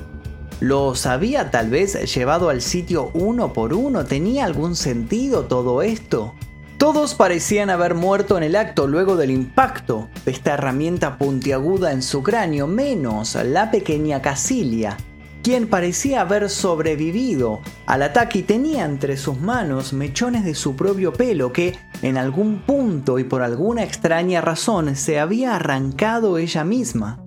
¿Los 0.62 1.06
había 1.06 1.52
tal 1.52 1.70
vez 1.70 2.16
llevado 2.16 2.48
al 2.48 2.62
sitio 2.62 3.12
uno 3.14 3.52
por 3.52 3.74
uno? 3.74 4.06
¿Tenía 4.06 4.46
algún 4.46 4.78
sentido 4.78 5.44
todo 5.44 5.82
esto? 5.82 6.34
Todos 6.78 7.16
parecían 7.16 7.70
haber 7.70 7.96
muerto 7.96 8.38
en 8.38 8.44
el 8.44 8.56
acto 8.56 8.88
luego 8.88 9.18
del 9.18 9.30
impacto 9.30 10.08
de 10.24 10.32
esta 10.32 10.54
herramienta 10.54 11.18
puntiaguda 11.18 11.92
en 11.92 12.02
su 12.02 12.24
cráneo, 12.24 12.66
menos 12.66 13.36
la 13.36 13.70
pequeña 13.70 14.22
Casilia, 14.22 14.96
quien 15.42 15.68
parecía 15.68 16.22
haber 16.22 16.50
sobrevivido 16.50 17.60
al 17.86 18.04
ataque 18.04 18.40
y 18.40 18.44
tenía 18.44 18.86
entre 18.86 19.18
sus 19.18 19.40
manos 19.40 19.94
mechones 19.94 20.44
de 20.46 20.56
su 20.56 20.76
propio 20.76 21.14
pelo 21.14 21.52
que, 21.52 21.78
en 22.02 22.18
algún 22.18 22.60
punto 22.60 23.20
y 23.20 23.24
por 23.24 23.42
alguna 23.42 23.84
extraña 23.84 24.42
razón, 24.42 24.96
se 24.96 25.20
había 25.20 25.56
arrancado 25.56 26.38
ella 26.38 26.64
misma. 26.64 27.20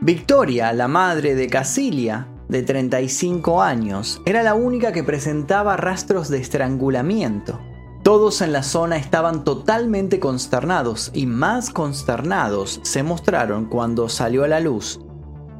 Victoria, 0.00 0.72
la 0.72 0.88
madre 0.88 1.34
de 1.34 1.48
Casilia, 1.48 2.28
de 2.48 2.62
35 2.62 3.62
años, 3.62 4.22
era 4.24 4.42
la 4.42 4.54
única 4.54 4.92
que 4.92 5.02
presentaba 5.02 5.76
rastros 5.76 6.28
de 6.28 6.38
estrangulamiento. 6.38 7.60
Todos 8.02 8.40
en 8.40 8.52
la 8.52 8.62
zona 8.62 8.98
estaban 8.98 9.42
totalmente 9.42 10.20
consternados 10.20 11.10
y 11.12 11.26
más 11.26 11.70
consternados 11.70 12.80
se 12.84 13.02
mostraron 13.02 13.66
cuando 13.66 14.08
salió 14.08 14.44
a 14.44 14.48
la 14.48 14.60
luz 14.60 15.00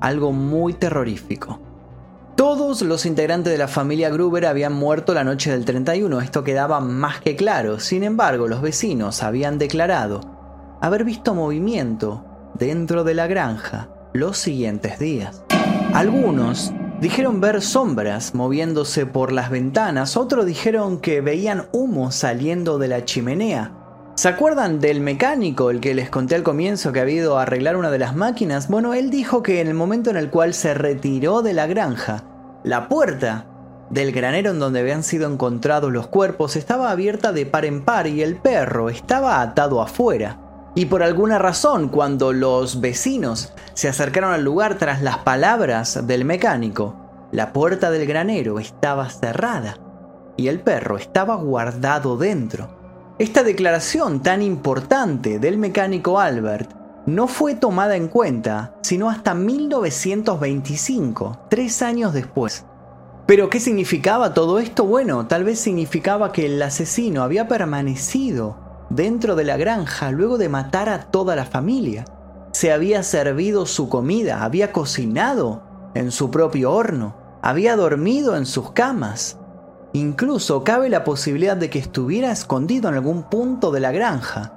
algo 0.01 0.33
muy 0.33 0.75
terrorífico. 0.75 1.66
Todos 2.49 2.81
los 2.83 3.07
integrantes 3.07 3.53
de 3.53 3.59
la 3.59 3.67
familia 3.67 4.09
Gruber 4.09 4.47
habían 4.47 4.73
muerto 4.73 5.13
la 5.15 5.25
noche 5.25 5.51
del 5.51 5.65
31, 5.65 6.21
esto 6.21 6.45
quedaba 6.45 6.79
más 6.79 7.21
que 7.21 7.35
claro, 7.35 7.81
sin 7.81 8.05
embargo 8.05 8.47
los 8.47 8.63
vecinos 8.63 9.25
habían 9.25 9.59
declarado 9.59 10.21
haber 10.81 11.03
visto 11.03 11.35
movimiento 11.35 12.25
dentro 12.55 13.03
de 13.03 13.15
la 13.15 13.27
granja 13.27 13.89
los 14.13 14.39
siguientes 14.39 15.01
días. 15.01 15.43
Algunos 15.93 16.73
dijeron 17.01 17.41
ver 17.41 17.63
sombras 17.63 18.33
moviéndose 18.33 19.07
por 19.07 19.33
las 19.33 19.51
ventanas, 19.51 20.17
otros 20.17 20.47
dijeron 20.47 21.01
que 21.01 21.21
veían 21.21 21.67
humo 21.73 22.13
saliendo 22.13 22.79
de 22.79 22.87
la 22.87 23.05
chimenea. 23.05 23.73
¿Se 24.15 24.29
acuerdan 24.29 24.79
del 24.79 25.01
mecánico, 25.01 25.71
el 25.71 25.81
que 25.81 25.97
les 25.97 26.11
conté 26.11 26.37
al 26.37 26.45
comienzo 26.45 26.93
que 26.93 27.01
había 27.01 27.17
ido 27.17 27.39
a 27.39 27.43
arreglar 27.43 27.77
una 27.77 27.91
de 27.91 27.99
las 27.99 28.15
máquinas? 28.15 28.69
Bueno, 28.69 28.95
él 28.95 29.11
dijo 29.11 29.43
que 29.43 29.61
en 29.61 29.67
el 29.67 29.75
momento 29.75 30.11
en 30.11 30.17
el 30.17 30.31
cual 30.31 30.55
se 30.55 30.75
retiró 30.75 31.43
de 31.43 31.53
la 31.53 31.67
granja, 31.67 32.23
la 32.67 32.89
puerta 32.89 33.47
del 33.91 34.11
granero 34.11 34.51
en 34.51 34.59
donde 34.59 34.81
habían 34.81 35.05
sido 35.05 35.31
encontrados 35.31 35.93
los 35.93 36.09
cuerpos 36.09 36.57
estaba 36.57 36.91
abierta 36.91 37.33
de 37.33 37.47
par 37.47 37.65
en 37.65 37.85
par 37.85 38.09
y 38.09 38.23
el 38.23 38.35
perro 38.35 38.91
estaba 38.91 39.41
atado 39.41 39.81
afuera. 39.81 40.73
Y 40.75 40.87
por 40.87 41.05
alguna 41.05 41.39
razón, 41.39 41.89
cuando 41.89 42.33
los 42.33 42.81
vecinos 42.81 43.53
se 43.75 43.89
acercaron 43.89 44.33
al 44.33 44.43
lugar 44.43 44.79
tras 44.79 45.01
las 45.01 45.19
palabras 45.19 46.09
del 46.09 46.25
mecánico, 46.25 47.29
la 47.31 47.53
puerta 47.53 47.93
del 47.93 48.05
granero 48.05 48.59
estaba 48.59 49.09
cerrada 49.11 49.79
y 50.37 50.49
el 50.49 50.59
perro 50.59 50.97
estaba 50.97 51.37
guardado 51.37 52.17
dentro. 52.17 53.15
Esta 53.21 53.45
declaración 53.45 54.25
tan 54.25 54.43
importante 54.43 55.39
del 55.39 55.57
mecánico 55.57 56.19
Albert 56.19 56.86
no 57.07 57.29
fue 57.29 57.55
tomada 57.55 57.97
en 57.97 58.09
cuenta 58.09 58.75
sino 58.83 59.09
hasta 59.11 59.35
1925, 59.35 61.47
tres 61.49 61.83
años 61.83 62.13
después. 62.13 62.65
Pero 63.27 63.51
¿qué 63.51 63.59
significaba 63.59 64.35
todo 64.35 64.61
esto? 64.61 64.85
Bueno, 64.85 65.27
tal 65.27 65.43
vez 65.43 65.59
significaba 65.59 66.31
que 66.31 66.47
el 66.47 66.63
asesino 66.63 67.25
había 67.25 67.49
permanecido 67.49 68.57
dentro 68.91 69.35
de 69.35 69.43
la 69.43 69.57
granja 69.57 70.13
luego 70.13 70.39
de 70.39 70.49
matar 70.49 70.89
a 70.89 71.11
toda 71.11 71.35
la 71.35 71.45
familia. 71.45 72.05
Se 72.53 72.73
había 72.73 73.03
servido 73.03 73.67
su 73.67 73.89
comida, 73.89 74.45
había 74.45 74.71
cocinado 74.71 75.65
en 75.95 76.13
su 76.13 76.31
propio 76.31 76.73
horno, 76.73 77.17
había 77.43 77.75
dormido 77.75 78.37
en 78.37 78.47
sus 78.47 78.71
camas. 78.71 79.39
Incluso 79.93 80.63
cabe 80.63 80.89
la 80.89 81.03
posibilidad 81.03 81.57
de 81.57 81.71
que 81.71 81.81
estuviera 81.81 82.31
escondido 82.31 82.89
en 82.89 82.95
algún 82.95 83.25
punto 83.25 83.73
de 83.73 83.81
la 83.81 83.91
granja. 83.91 84.53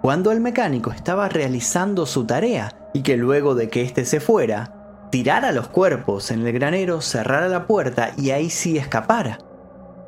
Cuando 0.00 0.30
el 0.30 0.40
mecánico 0.40 0.92
estaba 0.92 1.28
realizando 1.28 2.06
su 2.06 2.24
tarea 2.24 2.90
y 2.94 3.02
que 3.02 3.16
luego 3.16 3.54
de 3.54 3.68
que 3.68 3.82
éste 3.82 4.04
se 4.04 4.20
fuera, 4.20 5.08
tirara 5.10 5.52
los 5.52 5.68
cuerpos 5.68 6.30
en 6.30 6.46
el 6.46 6.52
granero, 6.52 7.00
cerrara 7.00 7.48
la 7.48 7.66
puerta 7.66 8.12
y 8.16 8.30
ahí 8.30 8.48
sí 8.50 8.78
escapara. 8.78 9.38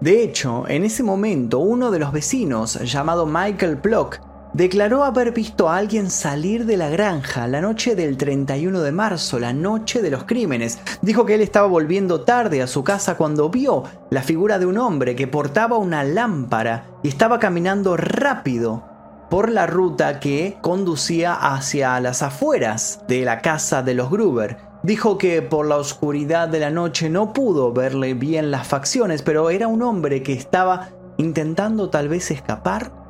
De 0.00 0.22
hecho, 0.22 0.66
en 0.68 0.84
ese 0.84 1.02
momento 1.02 1.58
uno 1.58 1.90
de 1.90 1.98
los 1.98 2.12
vecinos, 2.12 2.74
llamado 2.90 3.26
Michael 3.26 3.78
Plock, 3.78 4.20
declaró 4.54 5.04
haber 5.04 5.32
visto 5.32 5.68
a 5.68 5.76
alguien 5.76 6.10
salir 6.10 6.66
de 6.66 6.76
la 6.76 6.88
granja 6.88 7.46
la 7.46 7.60
noche 7.60 7.94
del 7.94 8.16
31 8.16 8.80
de 8.80 8.92
marzo, 8.92 9.38
la 9.38 9.52
noche 9.52 10.02
de 10.02 10.10
los 10.10 10.24
crímenes. 10.24 10.78
Dijo 11.02 11.26
que 11.26 11.34
él 11.34 11.40
estaba 11.40 11.66
volviendo 11.66 12.22
tarde 12.22 12.62
a 12.62 12.66
su 12.66 12.82
casa 12.82 13.16
cuando 13.16 13.50
vio 13.50 13.84
la 14.10 14.22
figura 14.22 14.58
de 14.58 14.66
un 14.66 14.78
hombre 14.78 15.14
que 15.14 15.26
portaba 15.26 15.76
una 15.76 16.02
lámpara 16.02 16.86
y 17.02 17.08
estaba 17.08 17.38
caminando 17.38 17.96
rápido 17.96 18.89
por 19.30 19.50
la 19.50 19.66
ruta 19.66 20.20
que 20.20 20.58
conducía 20.60 21.34
hacia 21.34 21.98
las 22.00 22.22
afueras 22.22 23.04
de 23.08 23.24
la 23.24 23.40
casa 23.40 23.82
de 23.82 23.94
los 23.94 24.10
Gruber. 24.10 24.58
Dijo 24.82 25.16
que 25.16 25.40
por 25.40 25.66
la 25.66 25.76
oscuridad 25.76 26.48
de 26.48 26.60
la 26.60 26.70
noche 26.70 27.08
no 27.08 27.32
pudo 27.32 27.72
verle 27.72 28.14
bien 28.14 28.50
las 28.50 28.66
facciones, 28.66 29.22
pero 29.22 29.50
era 29.50 29.68
un 29.68 29.82
hombre 29.82 30.22
que 30.22 30.32
estaba 30.32 30.88
intentando 31.16 31.90
tal 31.90 32.08
vez 32.08 32.30
escapar 32.30 33.00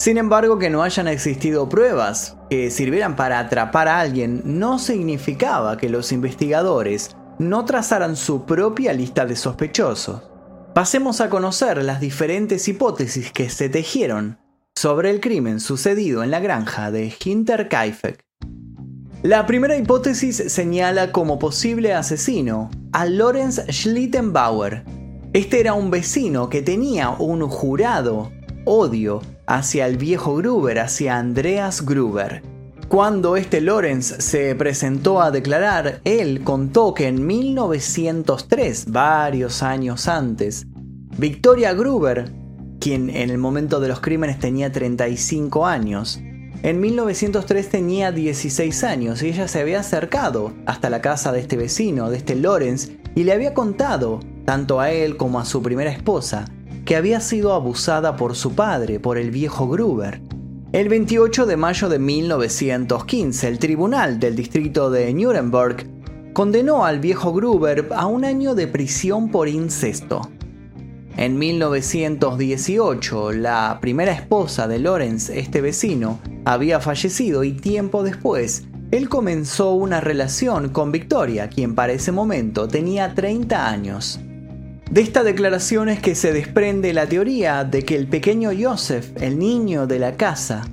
sin 0.00 0.16
embargo, 0.16 0.58
que 0.58 0.70
no 0.70 0.82
hayan 0.82 1.08
existido 1.08 1.68
pruebas 1.68 2.38
que 2.48 2.70
sirvieran 2.70 3.16
para 3.16 3.38
atrapar 3.38 3.86
a 3.86 4.00
alguien 4.00 4.40
no 4.46 4.78
significaba 4.78 5.76
que 5.76 5.90
los 5.90 6.10
investigadores 6.10 7.14
no 7.38 7.66
trazaran 7.66 8.16
su 8.16 8.46
propia 8.46 8.94
lista 8.94 9.26
de 9.26 9.36
sospechosos. 9.36 10.22
Pasemos 10.74 11.20
a 11.20 11.28
conocer 11.28 11.84
las 11.84 12.00
diferentes 12.00 12.66
hipótesis 12.66 13.30
que 13.30 13.50
se 13.50 13.68
tejieron 13.68 14.38
sobre 14.76 15.10
el 15.10 15.20
crimen 15.20 15.60
sucedido 15.60 16.22
en 16.22 16.30
la 16.30 16.40
granja 16.40 16.90
de 16.90 17.12
Hinterkaifeck. 17.22 18.24
La 19.22 19.44
primera 19.46 19.76
hipótesis 19.76 20.36
señala 20.46 21.12
como 21.12 21.38
posible 21.38 21.92
asesino 21.92 22.70
a 22.92 23.04
Lorenz 23.04 23.60
Schlittenbauer. 23.70 24.84
Este 25.34 25.60
era 25.60 25.74
un 25.74 25.90
vecino 25.90 26.48
que 26.48 26.62
tenía 26.62 27.10
un 27.10 27.46
jurado 27.46 28.32
odio 28.64 29.20
hacia 29.46 29.86
el 29.86 29.96
viejo 29.98 30.36
Gruber, 30.36 30.78
hacia 30.78 31.18
Andreas 31.18 31.84
Gruber. 31.84 32.42
Cuando 32.88 33.36
este 33.36 33.60
Lorenz 33.60 34.06
se 34.06 34.54
presentó 34.54 35.20
a 35.20 35.30
declarar, 35.30 36.00
él 36.04 36.42
contó 36.42 36.94
que 36.94 37.06
en 37.06 37.26
1903, 37.26 38.90
varios 38.90 39.62
años 39.62 40.08
antes, 40.08 40.66
Victoria 41.16 41.72
Gruber, 41.74 42.32
quien 42.80 43.10
en 43.10 43.30
el 43.30 43.38
momento 43.38 43.78
de 43.78 43.88
los 43.88 44.00
crímenes 44.00 44.38
tenía 44.38 44.72
35 44.72 45.66
años, 45.66 46.20
en 46.62 46.78
1903 46.78 47.70
tenía 47.70 48.12
16 48.12 48.84
años 48.84 49.22
y 49.22 49.28
ella 49.28 49.48
se 49.48 49.60
había 49.60 49.80
acercado 49.80 50.52
hasta 50.66 50.90
la 50.90 51.00
casa 51.00 51.32
de 51.32 51.40
este 51.40 51.56
vecino, 51.56 52.10
de 52.10 52.18
este 52.18 52.34
Lorenz, 52.34 52.90
y 53.14 53.24
le 53.24 53.32
había 53.32 53.54
contado, 53.54 54.20
tanto 54.44 54.78
a 54.78 54.90
él 54.90 55.16
como 55.16 55.40
a 55.40 55.46
su 55.46 55.62
primera 55.62 55.90
esposa, 55.90 56.44
que 56.84 56.96
había 56.96 57.20
sido 57.20 57.54
abusada 57.54 58.16
por 58.16 58.36
su 58.36 58.54
padre, 58.54 59.00
por 59.00 59.16
el 59.16 59.30
viejo 59.30 59.68
Gruber. 59.68 60.20
El 60.72 60.88
28 60.90 61.46
de 61.46 61.56
mayo 61.56 61.88
de 61.88 61.98
1915, 61.98 63.48
el 63.48 63.58
tribunal 63.58 64.20
del 64.20 64.36
distrito 64.36 64.90
de 64.90 65.12
Nuremberg 65.14 65.86
condenó 66.34 66.84
al 66.84 67.00
viejo 67.00 67.32
Gruber 67.32 67.88
a 67.94 68.06
un 68.06 68.24
año 68.24 68.54
de 68.54 68.66
prisión 68.66 69.30
por 69.30 69.48
incesto. 69.48 70.30
En 71.16 71.38
1918, 71.38 73.32
la 73.32 73.78
primera 73.80 74.12
esposa 74.12 74.68
de 74.68 74.78
Lorenz, 74.78 75.28
este 75.28 75.60
vecino, 75.60 76.20
había 76.44 76.80
fallecido 76.80 77.44
y 77.44 77.52
tiempo 77.52 78.02
después, 78.02 78.64
él 78.90 79.08
comenzó 79.08 79.74
una 79.74 80.00
relación 80.00 80.70
con 80.70 80.92
Victoria, 80.92 81.48
quien 81.48 81.74
para 81.74 81.92
ese 81.92 82.10
momento 82.10 82.68
tenía 82.68 83.14
30 83.14 83.68
años. 83.68 84.20
De 84.90 85.00
esta 85.00 85.22
declaración 85.22 85.88
es 85.88 86.00
que 86.00 86.16
se 86.16 86.32
desprende 86.32 86.92
la 86.92 87.06
teoría 87.06 87.62
de 87.62 87.84
que 87.84 87.94
el 87.94 88.08
pequeño 88.08 88.50
Joseph, 88.58 89.10
el 89.20 89.38
niño 89.38 89.86
de 89.86 90.00
la 90.00 90.16
casa, 90.16 90.66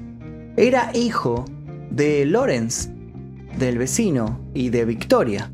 era 0.55 0.89
hijo 0.95 1.45
de 1.91 2.25
Lorenz, 2.25 2.89
del 3.59 3.77
vecino 3.77 4.39
y 4.55 4.69
de 4.69 4.85
Victoria. 4.85 5.51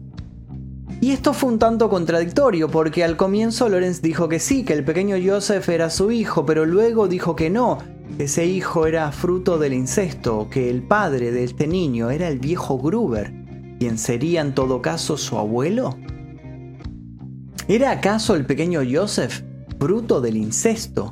Y 1.01 1.11
esto 1.11 1.33
fue 1.33 1.51
un 1.51 1.59
tanto 1.59 1.89
contradictorio 1.89 2.69
porque 2.69 3.03
al 3.03 3.17
comienzo 3.17 3.67
Lorenz 3.67 4.01
dijo 4.01 4.29
que 4.29 4.39
sí, 4.39 4.63
que 4.63 4.73
el 4.73 4.85
pequeño 4.85 5.17
Joseph 5.23 5.67
era 5.69 5.89
su 5.89 6.11
hijo, 6.11 6.45
pero 6.45 6.65
luego 6.65 7.07
dijo 7.07 7.35
que 7.35 7.49
no, 7.49 7.79
que 8.17 8.23
ese 8.25 8.45
hijo 8.45 8.87
era 8.87 9.11
fruto 9.11 9.57
del 9.57 9.73
incesto, 9.73 10.47
que 10.49 10.69
el 10.69 10.81
padre 10.83 11.31
de 11.31 11.43
este 11.43 11.67
niño 11.67 12.09
era 12.09 12.29
el 12.29 12.39
viejo 12.39 12.77
Gruber, 12.77 13.33
quien 13.79 13.97
sería 13.97 14.41
en 14.41 14.55
todo 14.55 14.81
caso 14.81 15.17
su 15.17 15.37
abuelo. 15.37 15.97
¿Era 17.67 17.91
acaso 17.91 18.35
el 18.35 18.45
pequeño 18.45 18.81
Joseph 18.89 19.41
fruto 19.79 20.21
del 20.21 20.37
incesto? 20.37 21.11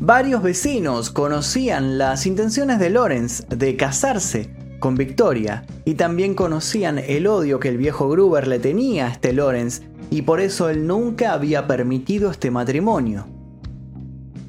Varios 0.00 0.42
vecinos 0.42 1.10
conocían 1.10 1.98
las 1.98 2.26
intenciones 2.26 2.78
de 2.78 2.90
Lorenz 2.90 3.46
de 3.48 3.76
casarse 3.76 4.57
con 4.78 4.94
Victoria 4.94 5.64
y 5.84 5.94
también 5.94 6.34
conocían 6.34 6.98
el 6.98 7.26
odio 7.26 7.60
que 7.60 7.68
el 7.68 7.78
viejo 7.78 8.08
Gruber 8.08 8.46
le 8.46 8.58
tenía 8.58 9.06
a 9.06 9.10
este 9.10 9.32
Lorenz 9.32 9.82
y 10.10 10.22
por 10.22 10.40
eso 10.40 10.68
él 10.68 10.86
nunca 10.86 11.32
había 11.32 11.66
permitido 11.66 12.30
este 12.30 12.50
matrimonio. 12.50 13.26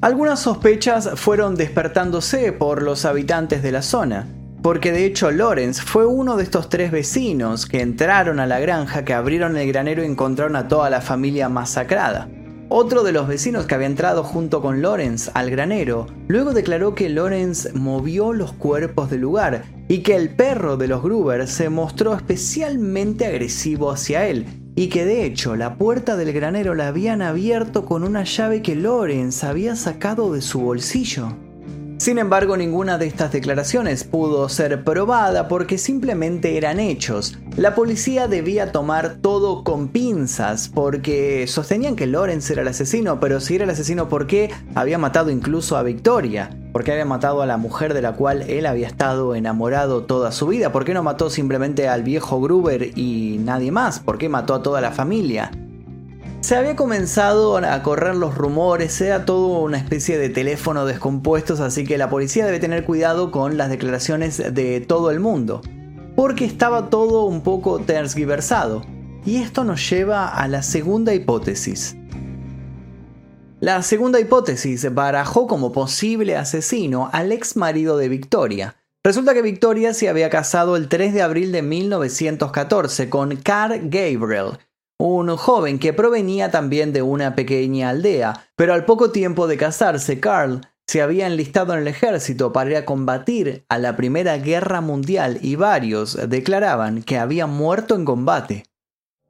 Algunas 0.00 0.40
sospechas 0.40 1.10
fueron 1.16 1.56
despertándose 1.56 2.52
por 2.52 2.82
los 2.82 3.04
habitantes 3.04 3.62
de 3.62 3.72
la 3.72 3.82
zona, 3.82 4.26
porque 4.62 4.92
de 4.92 5.04
hecho 5.04 5.30
Lorenz 5.30 5.82
fue 5.82 6.06
uno 6.06 6.36
de 6.36 6.44
estos 6.44 6.70
tres 6.70 6.90
vecinos 6.90 7.66
que 7.66 7.82
entraron 7.82 8.40
a 8.40 8.46
la 8.46 8.60
granja, 8.60 9.04
que 9.04 9.12
abrieron 9.12 9.56
el 9.58 9.68
granero 9.68 10.02
y 10.02 10.06
encontraron 10.06 10.56
a 10.56 10.68
toda 10.68 10.88
la 10.88 11.02
familia 11.02 11.50
masacrada. 11.50 12.28
Otro 12.72 13.02
de 13.02 13.10
los 13.10 13.26
vecinos 13.26 13.66
que 13.66 13.74
había 13.74 13.88
entrado 13.88 14.22
junto 14.22 14.62
con 14.62 14.80
Lorenz 14.80 15.28
al 15.34 15.50
granero, 15.50 16.06
luego 16.28 16.52
declaró 16.52 16.94
que 16.94 17.08
Lorenz 17.08 17.74
movió 17.74 18.32
los 18.32 18.52
cuerpos 18.52 19.10
del 19.10 19.22
lugar 19.22 19.64
y 19.88 20.04
que 20.04 20.14
el 20.14 20.30
perro 20.30 20.76
de 20.76 20.86
los 20.86 21.02
Gruber 21.02 21.48
se 21.48 21.68
mostró 21.68 22.14
especialmente 22.14 23.26
agresivo 23.26 23.90
hacia 23.90 24.28
él 24.28 24.46
y 24.76 24.88
que 24.88 25.04
de 25.04 25.24
hecho 25.24 25.56
la 25.56 25.74
puerta 25.74 26.16
del 26.16 26.32
granero 26.32 26.76
la 26.76 26.86
habían 26.86 27.22
abierto 27.22 27.84
con 27.84 28.04
una 28.04 28.22
llave 28.22 28.62
que 28.62 28.76
Lorenz 28.76 29.42
había 29.42 29.74
sacado 29.74 30.32
de 30.32 30.40
su 30.40 30.60
bolsillo. 30.60 31.49
Sin 32.00 32.16
embargo, 32.16 32.56
ninguna 32.56 32.96
de 32.96 33.06
estas 33.06 33.30
declaraciones 33.30 34.04
pudo 34.04 34.48
ser 34.48 34.84
probada 34.84 35.48
porque 35.48 35.76
simplemente 35.76 36.56
eran 36.56 36.80
hechos. 36.80 37.36
La 37.58 37.74
policía 37.74 38.26
debía 38.26 38.72
tomar 38.72 39.16
todo 39.20 39.64
con 39.64 39.88
pinzas 39.88 40.70
porque 40.74 41.44
sostenían 41.46 41.96
que 41.96 42.06
Lawrence 42.06 42.54
era 42.54 42.62
el 42.62 42.68
asesino, 42.68 43.20
pero 43.20 43.38
si 43.38 43.56
era 43.56 43.64
el 43.64 43.70
asesino, 43.70 44.08
¿por 44.08 44.26
qué 44.26 44.50
había 44.74 44.96
matado 44.96 45.30
incluso 45.30 45.76
a 45.76 45.82
Victoria? 45.82 46.48
¿Por 46.72 46.84
qué 46.84 46.92
había 46.92 47.04
matado 47.04 47.42
a 47.42 47.46
la 47.46 47.58
mujer 47.58 47.92
de 47.92 48.00
la 48.00 48.12
cual 48.12 48.48
él 48.48 48.64
había 48.64 48.86
estado 48.86 49.34
enamorado 49.34 50.04
toda 50.04 50.32
su 50.32 50.46
vida? 50.46 50.72
¿Por 50.72 50.86
qué 50.86 50.94
no 50.94 51.02
mató 51.02 51.28
simplemente 51.28 51.86
al 51.86 52.02
viejo 52.02 52.40
Gruber 52.40 52.96
y 52.96 53.36
nadie 53.44 53.72
más? 53.72 54.00
¿Por 54.00 54.16
qué 54.16 54.30
mató 54.30 54.54
a 54.54 54.62
toda 54.62 54.80
la 54.80 54.92
familia? 54.92 55.50
Se 56.40 56.56
había 56.56 56.74
comenzado 56.74 57.58
a 57.58 57.82
correr 57.82 58.16
los 58.16 58.34
rumores, 58.34 58.98
era 59.02 59.26
todo 59.26 59.60
una 59.60 59.76
especie 59.76 60.16
de 60.16 60.30
teléfono 60.30 60.86
descompuestos, 60.86 61.60
así 61.60 61.84
que 61.84 61.98
la 61.98 62.08
policía 62.08 62.46
debe 62.46 62.58
tener 62.58 62.84
cuidado 62.84 63.30
con 63.30 63.58
las 63.58 63.68
declaraciones 63.68 64.38
de 64.54 64.80
todo 64.80 65.10
el 65.10 65.20
mundo, 65.20 65.60
porque 66.16 66.46
estaba 66.46 66.88
todo 66.88 67.26
un 67.26 67.42
poco 67.42 67.80
tergiversado. 67.80 68.82
Y 69.26 69.36
esto 69.36 69.64
nos 69.64 69.88
lleva 69.90 70.28
a 70.28 70.48
la 70.48 70.62
segunda 70.62 71.12
hipótesis. 71.12 71.94
La 73.60 73.82
segunda 73.82 74.18
hipótesis 74.18 74.92
barajó 74.94 75.46
como 75.46 75.72
posible 75.72 76.38
asesino 76.38 77.10
al 77.12 77.32
ex 77.32 77.56
marido 77.58 77.98
de 77.98 78.08
Victoria. 78.08 78.76
Resulta 79.04 79.34
que 79.34 79.42
Victoria 79.42 79.92
se 79.92 80.08
había 80.08 80.30
casado 80.30 80.76
el 80.76 80.88
3 80.88 81.12
de 81.12 81.20
abril 81.20 81.52
de 81.52 81.60
1914 81.60 83.10
con 83.10 83.36
Carl 83.36 83.90
Gabriel, 83.90 84.58
un 85.00 85.34
joven 85.36 85.78
que 85.78 85.94
provenía 85.94 86.50
también 86.50 86.92
de 86.92 87.00
una 87.00 87.34
pequeña 87.34 87.88
aldea, 87.88 88.48
pero 88.54 88.74
al 88.74 88.84
poco 88.84 89.10
tiempo 89.10 89.46
de 89.46 89.56
casarse, 89.56 90.20
Carl 90.20 90.60
se 90.86 91.00
había 91.00 91.26
enlistado 91.26 91.72
en 91.72 91.80
el 91.80 91.88
ejército 91.88 92.52
para 92.52 92.70
ir 92.70 92.76
a 92.76 92.84
combatir 92.84 93.64
a 93.70 93.78
la 93.78 93.96
Primera 93.96 94.36
Guerra 94.36 94.82
Mundial 94.82 95.38
y 95.40 95.56
varios 95.56 96.18
declaraban 96.28 97.02
que 97.02 97.16
había 97.16 97.46
muerto 97.46 97.94
en 97.94 98.04
combate. 98.04 98.64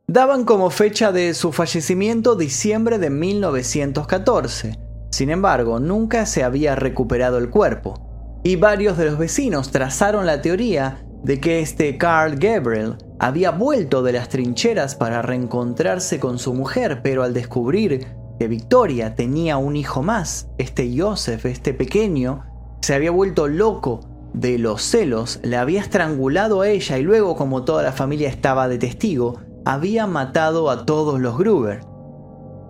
Daban 0.09 0.45
como 0.45 0.71
fecha 0.71 1.13
de 1.13 1.35
su 1.35 1.53
fallecimiento 1.53 2.35
diciembre 2.35 2.99
de 2.99 3.11
1914. 3.11 4.77
Sin 5.13 5.31
embargo, 5.31 5.79
nunca 5.79 6.27
se 6.27 6.43
había 6.43 6.75
recuperado 6.75 7.39
el 7.39 7.49
cuerpo. 7.49 8.41
Y 8.43 8.57
varios 8.57 8.99
de 8.99 9.05
los 9.05 9.19
vecinos 9.19 9.71
trazaron 9.71 10.27
la 10.27 10.43
teoría 10.43 11.07
de 11.23 11.39
que 11.39 11.61
este 11.61 11.97
Carl 11.97 12.37
Gabriel 12.37 12.97
había 13.21 13.51
vuelto 13.51 14.03
de 14.03 14.13
las 14.13 14.31
trincheras 14.31 14.95
para 14.95 15.21
reencontrarse 15.21 16.19
con 16.19 16.39
su 16.39 16.55
mujer, 16.55 17.03
pero 17.03 17.23
al 17.23 17.35
descubrir 17.35 18.07
que 18.39 18.49
Victoria 18.49 19.15
tenía 19.15 19.59
un 19.59 19.77
hijo 19.77 20.03
más, 20.03 20.49
este 20.57 20.91
Joseph, 20.99 21.45
este 21.45 21.75
pequeño, 21.75 22.47
se 22.81 22.95
había 22.95 23.11
vuelto 23.11 23.47
loco 23.47 24.01
de 24.33 24.57
los 24.57 24.81
celos, 24.83 25.39
le 25.43 25.59
había 25.59 25.83
estrangulado 25.83 26.63
a 26.63 26.69
ella 26.69 26.97
y 26.97 27.03
luego, 27.03 27.37
como 27.37 27.65
toda 27.65 27.83
la 27.83 27.93
familia 27.93 28.31
estaba 28.31 28.69
de 28.69 28.79
testigo, 28.79 29.39
había 29.67 30.07
matado 30.07 30.71
a 30.71 30.87
todos 30.87 31.21
los 31.21 31.37
Gruber. 31.37 31.81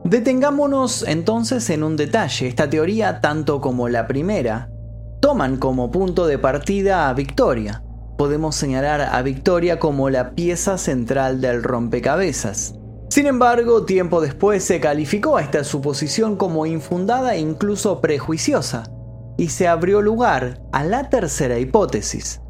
Detengámonos 0.03 1.05
entonces 1.07 1.71
en 1.71 1.85
un 1.85 1.97
detalle. 1.97 2.49
Esta 2.49 2.69
teoría, 2.69 3.21
tanto 3.21 3.61
como 3.61 3.89
la 3.89 4.09
primera, 4.09 4.69
toman 5.21 5.59
como 5.59 5.93
punto 5.93 6.27
de 6.27 6.39
partida 6.39 7.09
a 7.09 7.15
Victoria. 7.15 7.85
Podemos 8.21 8.55
señalar 8.55 9.01
a 9.01 9.23
Victoria 9.23 9.79
como 9.79 10.11
la 10.11 10.33
pieza 10.35 10.77
central 10.77 11.41
del 11.41 11.63
rompecabezas. 11.63 12.75
Sin 13.09 13.27
embargo, 13.27 13.87
tiempo 13.87 14.21
después 14.21 14.63
se 14.63 14.79
calificó 14.79 15.39
a 15.39 15.41
esta 15.41 15.65
suposición 15.65 16.37
como 16.37 16.67
infundada 16.67 17.35
e 17.35 17.41
incluso 17.41 18.03
prejuiciosa, 18.03 18.91
y 19.39 19.49
se 19.49 19.69
abrió 19.69 20.03
lugar 20.03 20.61
a 20.71 20.85
la 20.85 21.09
tercera 21.09 21.59
hipótesis. 21.59 22.43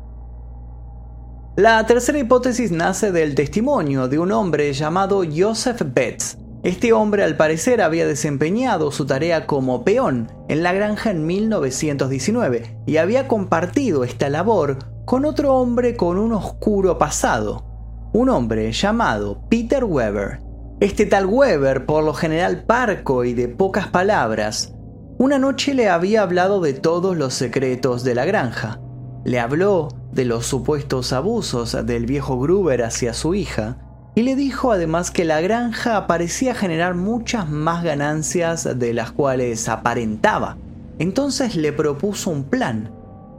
La 1.55 1.87
tercera 1.87 2.19
hipótesis 2.19 2.73
nace 2.73 3.13
del 3.13 3.37
testimonio 3.37 4.09
de 4.09 4.19
un 4.19 4.33
hombre 4.33 4.73
llamado 4.73 5.23
Joseph 5.33 5.83
Betts. 5.95 6.37
Este 6.65 6.93
hombre 6.93 7.23
al 7.23 7.37
parecer 7.37 7.81
había 7.81 8.09
desempeñado 8.09 8.91
su 8.91 9.07
tarea 9.07 9.47
como 9.47 9.85
peón 9.85 10.33
en 10.49 10.65
la 10.65 10.73
granja 10.73 11.13
en 11.13 11.27
1919 11.27 12.77
y 12.87 12.97
había 12.97 13.29
compartido 13.29 14.03
esta 14.03 14.29
labor 14.29 14.90
con 15.11 15.25
otro 15.25 15.57
hombre 15.57 15.97
con 15.97 16.19
un 16.19 16.33
oscuro 16.33 16.97
pasado, 16.97 17.65
un 18.13 18.29
hombre 18.29 18.71
llamado 18.71 19.43
Peter 19.49 19.83
Weber. 19.83 20.39
Este 20.79 21.05
tal 21.05 21.27
Weber, 21.27 21.85
por 21.85 22.05
lo 22.05 22.15
general 22.15 22.63
parco 22.63 23.25
y 23.25 23.35
de 23.35 23.49
pocas 23.49 23.89
palabras, 23.89 24.73
una 25.19 25.41
noche 25.41 25.75
le 25.75 25.89
había 25.89 26.23
hablado 26.23 26.61
de 26.61 26.75
todos 26.75 27.17
los 27.17 27.35
secretos 27.35 28.05
de 28.05 28.15
la 28.15 28.25
granja. 28.25 28.79
Le 29.25 29.41
habló 29.41 29.89
de 30.13 30.27
los 30.27 30.47
supuestos 30.47 31.13
abusos 31.13 31.77
del 31.85 32.07
viejo 32.07 32.39
Gruber 32.39 32.85
hacia 32.85 33.13
su 33.13 33.35
hija 33.35 33.79
y 34.15 34.23
le 34.23 34.37
dijo 34.37 34.71
además 34.71 35.11
que 35.11 35.25
la 35.25 35.41
granja 35.41 36.07
parecía 36.07 36.55
generar 36.55 36.95
muchas 36.95 37.51
más 37.51 37.83
ganancias 37.83 38.79
de 38.79 38.95
las 38.95 39.11
cuales 39.11 39.69
aparentaba. 39.69 40.57
Entonces 41.01 41.57
le 41.57 41.73
propuso 41.73 42.31
un 42.31 42.45
plan. 42.45 42.93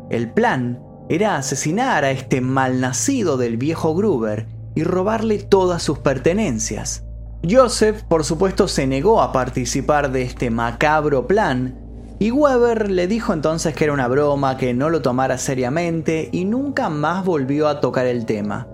El 0.09 0.33
plan 0.33 0.90
era 1.09 1.35
asesinar 1.35 2.03
a 2.03 2.11
este 2.11 2.41
malnacido 2.41 3.37
del 3.37 3.57
viejo 3.57 3.95
Gruber 3.95 4.47
y 4.75 4.83
robarle 4.83 5.39
todas 5.39 5.83
sus 5.83 5.99
pertenencias. 5.99 7.03
Joseph, 7.49 8.03
por 8.03 8.23
supuesto, 8.23 8.67
se 8.67 8.87
negó 8.87 9.21
a 9.21 9.31
participar 9.31 10.11
de 10.11 10.21
este 10.21 10.49
macabro 10.51 11.27
plan, 11.27 11.77
y 12.19 12.29
Weber 12.29 12.91
le 12.91 13.07
dijo 13.07 13.33
entonces 13.33 13.73
que 13.73 13.85
era 13.85 13.93
una 13.93 14.07
broma, 14.07 14.55
que 14.55 14.75
no 14.75 14.91
lo 14.91 15.01
tomara 15.01 15.39
seriamente 15.39 16.29
y 16.31 16.45
nunca 16.45 16.87
más 16.89 17.25
volvió 17.25 17.67
a 17.67 17.81
tocar 17.81 18.05
el 18.05 18.27
tema. 18.27 18.67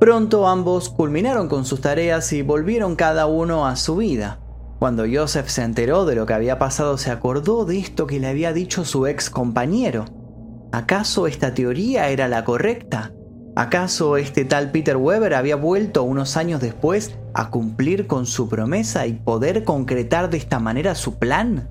Pronto 0.00 0.48
ambos 0.48 0.88
culminaron 0.88 1.48
con 1.48 1.66
sus 1.66 1.82
tareas 1.82 2.32
y 2.32 2.40
volvieron 2.40 2.96
cada 2.96 3.26
uno 3.26 3.66
a 3.66 3.76
su 3.76 3.96
vida. 3.96 4.40
Cuando 4.78 5.04
Joseph 5.10 5.48
se 5.48 5.62
enteró 5.62 6.06
de 6.06 6.14
lo 6.14 6.24
que 6.24 6.32
había 6.32 6.58
pasado, 6.58 6.96
se 6.96 7.10
acordó 7.10 7.66
de 7.66 7.78
esto 7.78 8.06
que 8.06 8.20
le 8.20 8.28
había 8.28 8.54
dicho 8.54 8.86
su 8.86 9.06
ex 9.06 9.28
compañero. 9.28 10.06
¿Acaso 10.74 11.28
esta 11.28 11.54
teoría 11.54 12.08
era 12.08 12.26
la 12.26 12.42
correcta? 12.42 13.12
¿Acaso 13.54 14.16
este 14.16 14.44
tal 14.44 14.72
Peter 14.72 14.96
Weber 14.96 15.34
había 15.34 15.54
vuelto 15.54 16.02
unos 16.02 16.36
años 16.36 16.60
después 16.60 17.14
a 17.32 17.50
cumplir 17.50 18.08
con 18.08 18.26
su 18.26 18.48
promesa 18.48 19.06
y 19.06 19.12
poder 19.12 19.62
concretar 19.62 20.30
de 20.30 20.38
esta 20.38 20.58
manera 20.58 20.96
su 20.96 21.16
plan? 21.20 21.68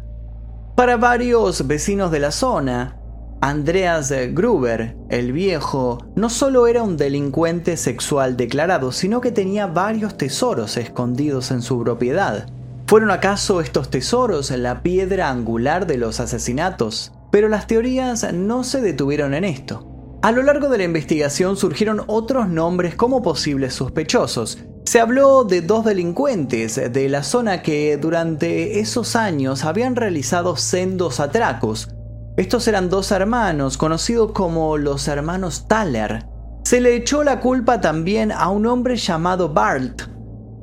Para 0.78 0.96
varios 0.96 1.68
vecinos 1.68 2.12
de 2.12 2.20
la 2.22 2.32
zona, 2.32 2.98
Andreas 3.42 4.14
Gruber, 4.32 4.96
el 5.10 5.34
viejo, 5.34 5.98
no 6.16 6.30
solo 6.30 6.68
era 6.68 6.82
un 6.82 6.96
delincuente 6.96 7.76
sexual 7.76 8.38
declarado, 8.38 8.94
sino 8.94 9.20
que 9.20 9.34
tenía 9.34 9.68
varios 9.68 10.18
tesoros 10.18 10.78
escondidos 10.78 11.52
en 11.52 11.62
su 11.62 11.84
propiedad. 11.84 12.48
¿Fueron 12.88 13.12
acaso 13.12 13.60
estos 13.60 13.90
tesoros 13.90 14.50
la 14.52 14.82
piedra 14.82 15.30
angular 15.30 15.88
de 15.88 15.98
los 15.98 16.22
asesinatos? 16.22 17.12
Pero 17.34 17.50
las 17.50 17.66
teorías 17.66 18.32
no 18.32 18.64
se 18.64 18.80
detuvieron 18.80 19.34
en 19.34 19.44
esto. 19.44 20.20
A 20.22 20.32
lo 20.32 20.44
largo 20.44 20.70
de 20.70 20.78
la 20.78 20.84
investigación 20.84 21.58
surgieron 21.58 22.04
otros 22.06 22.48
nombres 22.48 22.94
como 22.94 23.24
posibles 23.24 23.74
sospechosos. 23.74 24.60
Se 24.86 25.00
habló 25.00 25.44
de 25.44 25.62
dos 25.64 25.84
delincuentes 25.84 26.76
de 26.76 27.10
la 27.10 27.24
zona 27.24 27.64
que 27.64 27.98
durante 27.98 28.80
esos 28.80 29.16
años 29.16 29.66
habían 29.66 29.96
realizado 29.96 30.58
sendos 30.58 31.20
atracos. 31.20 31.90
Estos 32.38 32.68
eran 32.68 32.92
dos 32.92 33.12
hermanos, 33.12 33.80
conocidos 33.80 34.32
como 34.34 34.78
los 34.78 35.08
hermanos 35.08 35.68
Thaler. 35.68 36.28
Se 36.66 36.82
le 36.82 36.96
echó 36.96 37.24
la 37.24 37.40
culpa 37.40 37.82
también 37.82 38.32
a 38.32 38.50
un 38.50 38.68
hombre 38.68 38.96
llamado 38.96 39.50
Bart, 39.50 40.04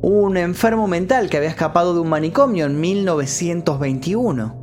un 0.02 0.36
enfermo 0.36 0.86
mental 0.86 1.30
que 1.30 1.36
había 1.38 1.50
escapado 1.50 1.94
de 1.94 2.00
un 2.00 2.08
manicomio 2.08 2.66
en 2.66 2.80
1921. 2.80 4.59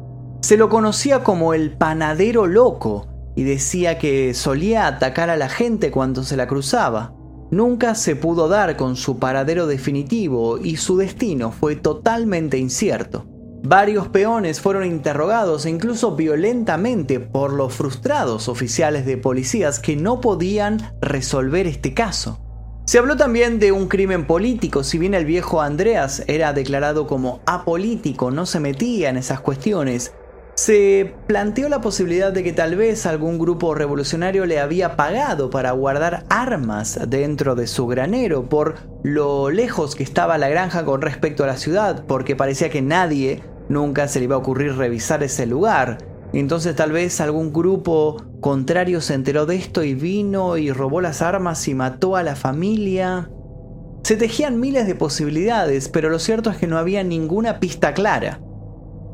Se 0.47 0.55
lo 0.55 0.69
conocía 0.69 1.25
como 1.25 1.53
el 1.53 1.71
panadero 1.71 2.47
loco 2.47 3.33
y 3.35 3.43
decía 3.43 3.97
que 3.97 4.33
solía 4.33 4.87
atacar 4.87 5.29
a 5.29 5.35
la 5.35 5.49
gente 5.49 5.91
cuando 5.91 6.23
se 6.23 6.37
la 6.37 6.47
cruzaba. 6.47 7.13
Nunca 7.51 7.95
se 7.95 8.15
pudo 8.15 8.47
dar 8.47 8.77
con 8.77 8.95
su 8.95 9.19
paradero 9.19 9.67
definitivo 9.67 10.57
y 10.57 10.77
su 10.77 10.95
destino 10.95 11.51
fue 11.51 11.75
totalmente 11.75 12.57
incierto. 12.57 13.25
Varios 13.61 14.07
peones 14.07 14.61
fueron 14.61 14.85
interrogados 14.85 15.65
e 15.65 15.69
incluso 15.69 16.15
violentamente 16.15 17.19
por 17.19 17.51
los 17.51 17.73
frustrados 17.73 18.47
oficiales 18.47 19.05
de 19.05 19.17
policías 19.17 19.81
que 19.81 19.97
no 19.97 20.21
podían 20.21 20.93
resolver 21.01 21.67
este 21.67 21.93
caso. 21.93 22.39
Se 22.85 22.99
habló 22.99 23.17
también 23.17 23.59
de 23.59 23.73
un 23.73 23.89
crimen 23.89 24.25
político, 24.25 24.85
si 24.85 24.97
bien 24.97 25.13
el 25.13 25.25
viejo 25.25 25.61
Andreas 25.61 26.23
era 26.27 26.53
declarado 26.53 27.05
como 27.05 27.41
apolítico, 27.45 28.31
no 28.31 28.45
se 28.45 28.61
metía 28.61 29.09
en 29.09 29.17
esas 29.17 29.41
cuestiones, 29.41 30.13
se 30.57 31.13
planteó 31.27 31.69
la 31.69 31.81
posibilidad 31.81 32.33
de 32.33 32.43
que 32.43 32.51
tal 32.51 32.75
vez 32.75 33.05
algún 33.05 33.37
grupo 33.37 33.75
revolucionario 33.75 34.47
le 34.47 34.59
había 34.59 34.95
pagado 34.95 35.51
para 35.51 35.71
guardar 35.71 36.25
armas 36.29 36.99
dentro 37.07 37.53
de 37.53 37.67
su 37.67 37.85
granero 37.85 38.49
por 38.49 38.77
lo 39.03 39.51
lejos 39.51 39.93
que 39.93 40.01
estaba 40.01 40.39
la 40.39 40.49
granja 40.49 40.83
con 40.83 41.03
respecto 41.03 41.43
a 41.43 41.47
la 41.47 41.57
ciudad, 41.57 42.05
porque 42.07 42.35
parecía 42.35 42.71
que 42.71 42.81
nadie 42.81 43.43
nunca 43.69 44.07
se 44.07 44.17
le 44.17 44.25
iba 44.25 44.33
a 44.35 44.39
ocurrir 44.39 44.75
revisar 44.75 45.21
ese 45.21 45.45
lugar. 45.45 45.99
Entonces 46.33 46.75
tal 46.75 46.91
vez 46.91 47.21
algún 47.21 47.53
grupo 47.53 48.25
contrario 48.41 48.99
se 49.01 49.13
enteró 49.13 49.45
de 49.45 49.57
esto 49.57 49.83
y 49.83 49.93
vino 49.93 50.57
y 50.57 50.71
robó 50.71 51.01
las 51.01 51.21
armas 51.21 51.67
y 51.67 51.75
mató 51.75 52.15
a 52.15 52.23
la 52.23 52.35
familia. 52.35 53.29
Se 54.01 54.15
tejían 54.15 54.59
miles 54.59 54.87
de 54.87 54.95
posibilidades, 54.95 55.87
pero 55.87 56.09
lo 56.09 56.17
cierto 56.17 56.49
es 56.49 56.57
que 56.57 56.65
no 56.65 56.79
había 56.79 57.03
ninguna 57.03 57.59
pista 57.59 57.93
clara. 57.93 58.39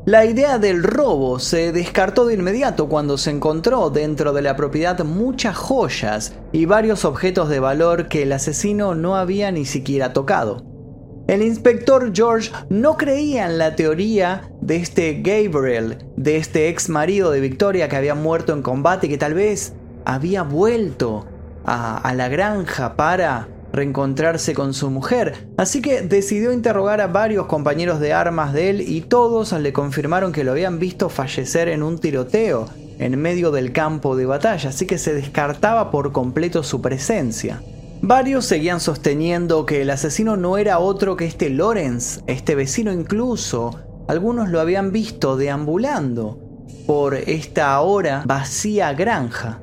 La 0.06 0.26
idea 0.26 0.58
del 0.58 0.82
robo 0.82 1.38
se 1.38 1.72
descartó 1.72 2.26
de 2.26 2.34
inmediato 2.34 2.90
cuando 2.90 3.16
se 3.16 3.30
encontró 3.30 3.88
dentro 3.88 4.34
de 4.34 4.42
la 4.42 4.54
propiedad 4.54 5.02
muchas 5.02 5.56
joyas 5.56 6.34
y 6.52 6.66
varios 6.66 7.06
objetos 7.06 7.48
de 7.48 7.58
valor 7.58 8.08
que 8.08 8.24
el 8.24 8.32
asesino 8.32 8.94
no 8.94 9.16
había 9.16 9.50
ni 9.50 9.64
siquiera 9.64 10.12
tocado. 10.12 10.62
El 11.26 11.40
inspector 11.40 12.12
George 12.14 12.52
no 12.68 12.98
creía 12.98 13.46
en 13.46 13.56
la 13.56 13.76
teoría 13.76 14.50
de 14.60 14.76
este 14.76 15.22
Gabriel, 15.22 15.96
de 16.18 16.36
este 16.36 16.68
ex 16.68 16.90
marido 16.90 17.30
de 17.30 17.40
Victoria 17.40 17.88
que 17.88 17.96
había 17.96 18.14
muerto 18.14 18.52
en 18.52 18.60
combate 18.60 19.06
y 19.06 19.10
que 19.10 19.16
tal 19.16 19.32
vez 19.32 19.72
había 20.04 20.42
vuelto 20.42 21.24
a, 21.64 21.96
a 21.96 22.12
la 22.12 22.28
granja 22.28 22.94
para 22.94 23.48
reencontrarse 23.74 24.54
con 24.54 24.72
su 24.72 24.90
mujer, 24.90 25.48
así 25.56 25.82
que 25.82 26.02
decidió 26.02 26.52
interrogar 26.52 27.00
a 27.00 27.08
varios 27.08 27.46
compañeros 27.46 28.00
de 28.00 28.12
armas 28.12 28.52
de 28.52 28.70
él 28.70 28.80
y 28.80 29.02
todos 29.02 29.52
le 29.52 29.72
confirmaron 29.72 30.32
que 30.32 30.44
lo 30.44 30.52
habían 30.52 30.78
visto 30.78 31.08
fallecer 31.08 31.68
en 31.68 31.82
un 31.82 31.98
tiroteo 31.98 32.68
en 32.98 33.20
medio 33.20 33.50
del 33.50 33.72
campo 33.72 34.16
de 34.16 34.26
batalla, 34.26 34.70
así 34.70 34.86
que 34.86 34.98
se 34.98 35.12
descartaba 35.12 35.90
por 35.90 36.12
completo 36.12 36.62
su 36.62 36.80
presencia. 36.80 37.60
Varios 38.00 38.44
seguían 38.44 38.80
sosteniendo 38.80 39.66
que 39.66 39.82
el 39.82 39.90
asesino 39.90 40.36
no 40.36 40.58
era 40.58 40.78
otro 40.78 41.16
que 41.16 41.24
este 41.24 41.50
Lawrence, 41.50 42.20
este 42.26 42.54
vecino 42.54 42.92
incluso, 42.92 43.80
algunos 44.08 44.50
lo 44.50 44.60
habían 44.60 44.92
visto 44.92 45.36
deambulando 45.36 46.38
por 46.86 47.14
esta 47.14 47.72
ahora 47.72 48.22
vacía 48.26 48.92
granja 48.92 49.60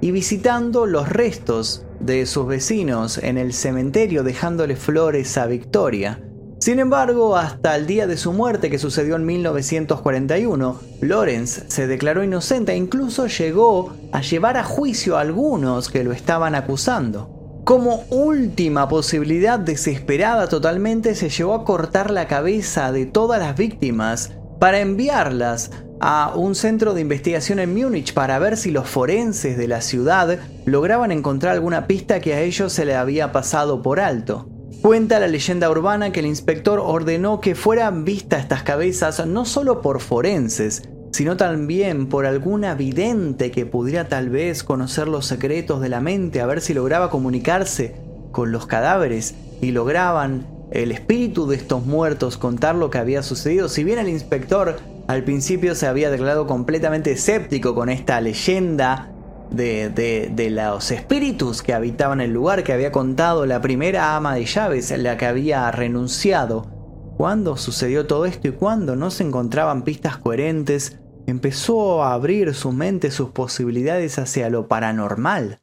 y 0.00 0.10
visitando 0.10 0.86
los 0.86 1.08
restos 1.08 1.86
de 2.00 2.26
sus 2.26 2.46
vecinos 2.46 3.18
en 3.18 3.38
el 3.38 3.52
cementerio 3.52 4.22
dejándole 4.22 4.76
flores 4.76 5.36
a 5.38 5.46
Victoria. 5.46 6.20
Sin 6.58 6.78
embargo, 6.78 7.36
hasta 7.36 7.74
el 7.74 7.86
día 7.86 8.06
de 8.06 8.18
su 8.18 8.32
muerte 8.32 8.68
que 8.68 8.78
sucedió 8.78 9.16
en 9.16 9.24
1941, 9.24 10.80
Lawrence 11.00 11.64
se 11.68 11.86
declaró 11.86 12.22
inocente 12.22 12.72
e 12.72 12.76
incluso 12.76 13.28
llegó 13.28 13.94
a 14.12 14.20
llevar 14.20 14.58
a 14.58 14.64
juicio 14.64 15.16
a 15.16 15.22
algunos 15.22 15.88
que 15.88 16.04
lo 16.04 16.12
estaban 16.12 16.54
acusando. 16.54 17.62
Como 17.64 18.04
última 18.10 18.88
posibilidad 18.88 19.58
desesperada 19.58 20.48
totalmente 20.48 21.14
se 21.14 21.30
llevó 21.30 21.54
a 21.54 21.64
cortar 21.64 22.10
la 22.10 22.26
cabeza 22.26 22.92
de 22.92 23.06
todas 23.06 23.40
las 23.40 23.56
víctimas 23.56 24.32
para 24.58 24.80
enviarlas 24.80 25.70
a 26.00 26.32
un 26.34 26.54
centro 26.54 26.94
de 26.94 27.02
investigación 27.02 27.58
en 27.58 27.74
Múnich 27.74 28.14
para 28.14 28.38
ver 28.38 28.56
si 28.56 28.70
los 28.70 28.88
forenses 28.88 29.58
de 29.58 29.68
la 29.68 29.82
ciudad 29.82 30.38
lograban 30.64 31.12
encontrar 31.12 31.52
alguna 31.52 31.86
pista 31.86 32.20
que 32.20 32.34
a 32.34 32.40
ellos 32.40 32.72
se 32.72 32.86
le 32.86 32.96
había 32.96 33.32
pasado 33.32 33.82
por 33.82 34.00
alto. 34.00 34.48
Cuenta 34.80 35.20
la 35.20 35.28
leyenda 35.28 35.70
urbana 35.70 36.10
que 36.10 36.20
el 36.20 36.26
inspector 36.26 36.80
ordenó 36.80 37.40
que 37.40 37.54
fueran 37.54 38.06
vistas 38.06 38.40
estas 38.40 38.62
cabezas 38.62 39.26
no 39.26 39.44
solo 39.44 39.82
por 39.82 40.00
forenses, 40.00 40.88
sino 41.12 41.36
también 41.36 42.06
por 42.06 42.24
alguna 42.24 42.74
vidente 42.74 43.50
que 43.50 43.66
pudiera 43.66 44.08
tal 44.08 44.30
vez 44.30 44.64
conocer 44.64 45.06
los 45.06 45.26
secretos 45.26 45.82
de 45.82 45.90
la 45.90 46.00
mente, 46.00 46.40
a 46.40 46.46
ver 46.46 46.62
si 46.62 46.72
lograba 46.72 47.10
comunicarse 47.10 47.94
con 48.32 48.52
los 48.52 48.66
cadáveres 48.66 49.34
y 49.60 49.72
lograban 49.72 50.46
el 50.70 50.92
espíritu 50.92 51.46
de 51.46 51.56
estos 51.56 51.84
muertos 51.84 52.38
contar 52.38 52.74
lo 52.74 52.88
que 52.90 52.98
había 52.98 53.22
sucedido. 53.22 53.68
Si 53.68 53.84
bien 53.84 53.98
el 53.98 54.08
inspector 54.08 54.76
al 55.10 55.24
principio 55.24 55.74
se 55.74 55.88
había 55.88 56.08
declarado 56.08 56.46
completamente 56.46 57.10
escéptico 57.10 57.74
con 57.74 57.88
esta 57.88 58.20
leyenda 58.20 59.10
de, 59.50 59.88
de, 59.88 60.50
los 60.50 60.92
espíritus 60.92 61.62
que 61.62 61.74
habitaban 61.74 62.20
el 62.20 62.30
lugar 62.30 62.62
que 62.62 62.72
había 62.72 62.92
contado 62.92 63.44
la 63.44 63.60
primera 63.60 64.14
ama 64.14 64.36
de 64.36 64.44
llaves, 64.44 64.96
la 64.96 65.16
que 65.16 65.26
había 65.26 65.68
renunciado. 65.72 66.70
Cuando 67.16 67.56
sucedió 67.56 68.06
todo 68.06 68.24
esto 68.24 68.46
y 68.46 68.52
cuando 68.52 68.94
no 68.94 69.10
se 69.10 69.24
encontraban 69.24 69.82
pistas 69.82 70.16
coherentes, 70.16 71.00
empezó 71.26 72.04
a 72.04 72.14
abrir 72.14 72.54
su 72.54 72.70
mente, 72.70 73.10
sus 73.10 73.30
posibilidades 73.30 74.16
hacia 74.16 74.48
lo 74.48 74.68
paranormal. 74.68 75.60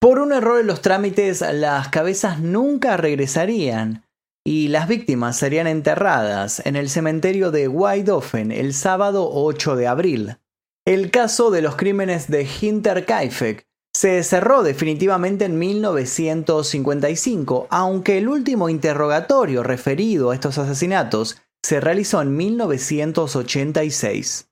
Por 0.00 0.18
un 0.18 0.32
error 0.32 0.58
en 0.58 0.66
los 0.66 0.80
trámites, 0.80 1.42
las 1.42 1.88
cabezas 1.88 2.40
nunca 2.40 2.96
regresarían 2.96 4.06
y 4.44 4.68
las 4.68 4.88
víctimas 4.88 5.36
serían 5.36 5.66
enterradas 5.66 6.62
en 6.64 6.76
el 6.76 6.88
cementerio 6.90 7.50
de 7.50 7.68
Weidofen 7.68 8.52
el 8.52 8.74
sábado 8.74 9.30
8 9.32 9.76
de 9.76 9.86
abril. 9.86 10.36
El 10.84 11.10
caso 11.10 11.50
de 11.50 11.62
los 11.62 11.76
crímenes 11.76 12.28
de 12.28 12.46
Hinterkaifeck 12.60 13.66
se 13.94 14.22
cerró 14.24 14.62
definitivamente 14.62 15.44
en 15.44 15.58
1955, 15.58 17.66
aunque 17.70 18.18
el 18.18 18.28
último 18.28 18.68
interrogatorio 18.68 19.62
referido 19.62 20.30
a 20.30 20.34
estos 20.34 20.58
asesinatos 20.58 21.38
se 21.62 21.80
realizó 21.80 22.20
en 22.22 22.36
1986. 22.36 24.48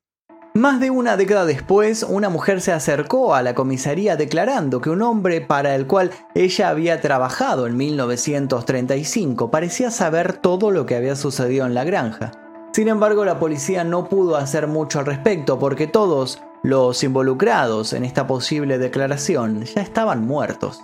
Más 0.54 0.80
de 0.80 0.90
una 0.90 1.16
década 1.16 1.44
después, 1.44 2.02
una 2.02 2.28
mujer 2.28 2.60
se 2.60 2.72
acercó 2.72 3.36
a 3.36 3.42
la 3.42 3.54
comisaría 3.54 4.16
declarando 4.16 4.80
que 4.80 4.90
un 4.90 5.00
hombre 5.00 5.40
para 5.40 5.76
el 5.76 5.86
cual 5.86 6.10
ella 6.34 6.70
había 6.70 7.00
trabajado 7.00 7.68
en 7.68 7.76
1935 7.76 9.48
parecía 9.52 9.92
saber 9.92 10.38
todo 10.38 10.72
lo 10.72 10.86
que 10.86 10.96
había 10.96 11.14
sucedido 11.14 11.66
en 11.66 11.74
la 11.74 11.84
granja. 11.84 12.32
Sin 12.72 12.88
embargo, 12.88 13.24
la 13.24 13.38
policía 13.38 13.84
no 13.84 14.08
pudo 14.08 14.36
hacer 14.36 14.66
mucho 14.66 14.98
al 14.98 15.06
respecto 15.06 15.60
porque 15.60 15.86
todos 15.86 16.42
los 16.64 17.04
involucrados 17.04 17.92
en 17.92 18.04
esta 18.04 18.26
posible 18.26 18.78
declaración 18.78 19.62
ya 19.62 19.82
estaban 19.82 20.26
muertos. 20.26 20.82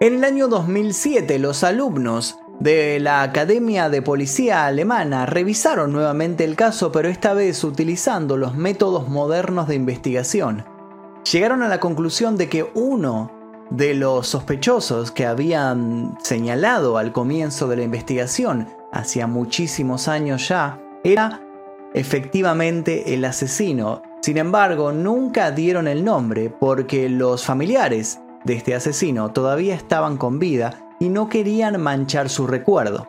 En 0.00 0.16
el 0.16 0.24
año 0.24 0.48
2007, 0.48 1.38
los 1.38 1.62
alumnos 1.62 2.40
de 2.60 3.00
la 3.00 3.22
Academia 3.22 3.88
de 3.88 4.02
Policía 4.02 4.66
Alemana 4.66 5.26
revisaron 5.26 5.92
nuevamente 5.92 6.44
el 6.44 6.56
caso, 6.56 6.92
pero 6.92 7.08
esta 7.08 7.34
vez 7.34 7.64
utilizando 7.64 8.36
los 8.36 8.54
métodos 8.54 9.08
modernos 9.08 9.68
de 9.68 9.74
investigación. 9.74 10.64
Llegaron 11.30 11.62
a 11.62 11.68
la 11.68 11.80
conclusión 11.80 12.36
de 12.36 12.48
que 12.48 12.70
uno 12.74 13.30
de 13.70 13.94
los 13.94 14.28
sospechosos 14.28 15.10
que 15.10 15.26
habían 15.26 16.16
señalado 16.22 16.98
al 16.98 17.12
comienzo 17.12 17.66
de 17.66 17.76
la 17.76 17.82
investigación, 17.82 18.68
hacía 18.92 19.26
muchísimos 19.26 20.06
años 20.06 20.48
ya, 20.48 20.80
era 21.02 21.40
efectivamente 21.94 23.14
el 23.14 23.24
asesino. 23.24 24.02
Sin 24.22 24.38
embargo, 24.38 24.92
nunca 24.92 25.50
dieron 25.50 25.88
el 25.88 26.04
nombre 26.04 26.50
porque 26.50 27.08
los 27.08 27.44
familiares 27.44 28.20
de 28.44 28.54
este 28.54 28.74
asesino 28.74 29.32
todavía 29.32 29.74
estaban 29.74 30.16
con 30.18 30.38
vida 30.38 30.83
y 31.00 31.08
no 31.08 31.28
querían 31.28 31.80
manchar 31.80 32.28
su 32.28 32.46
recuerdo. 32.46 33.08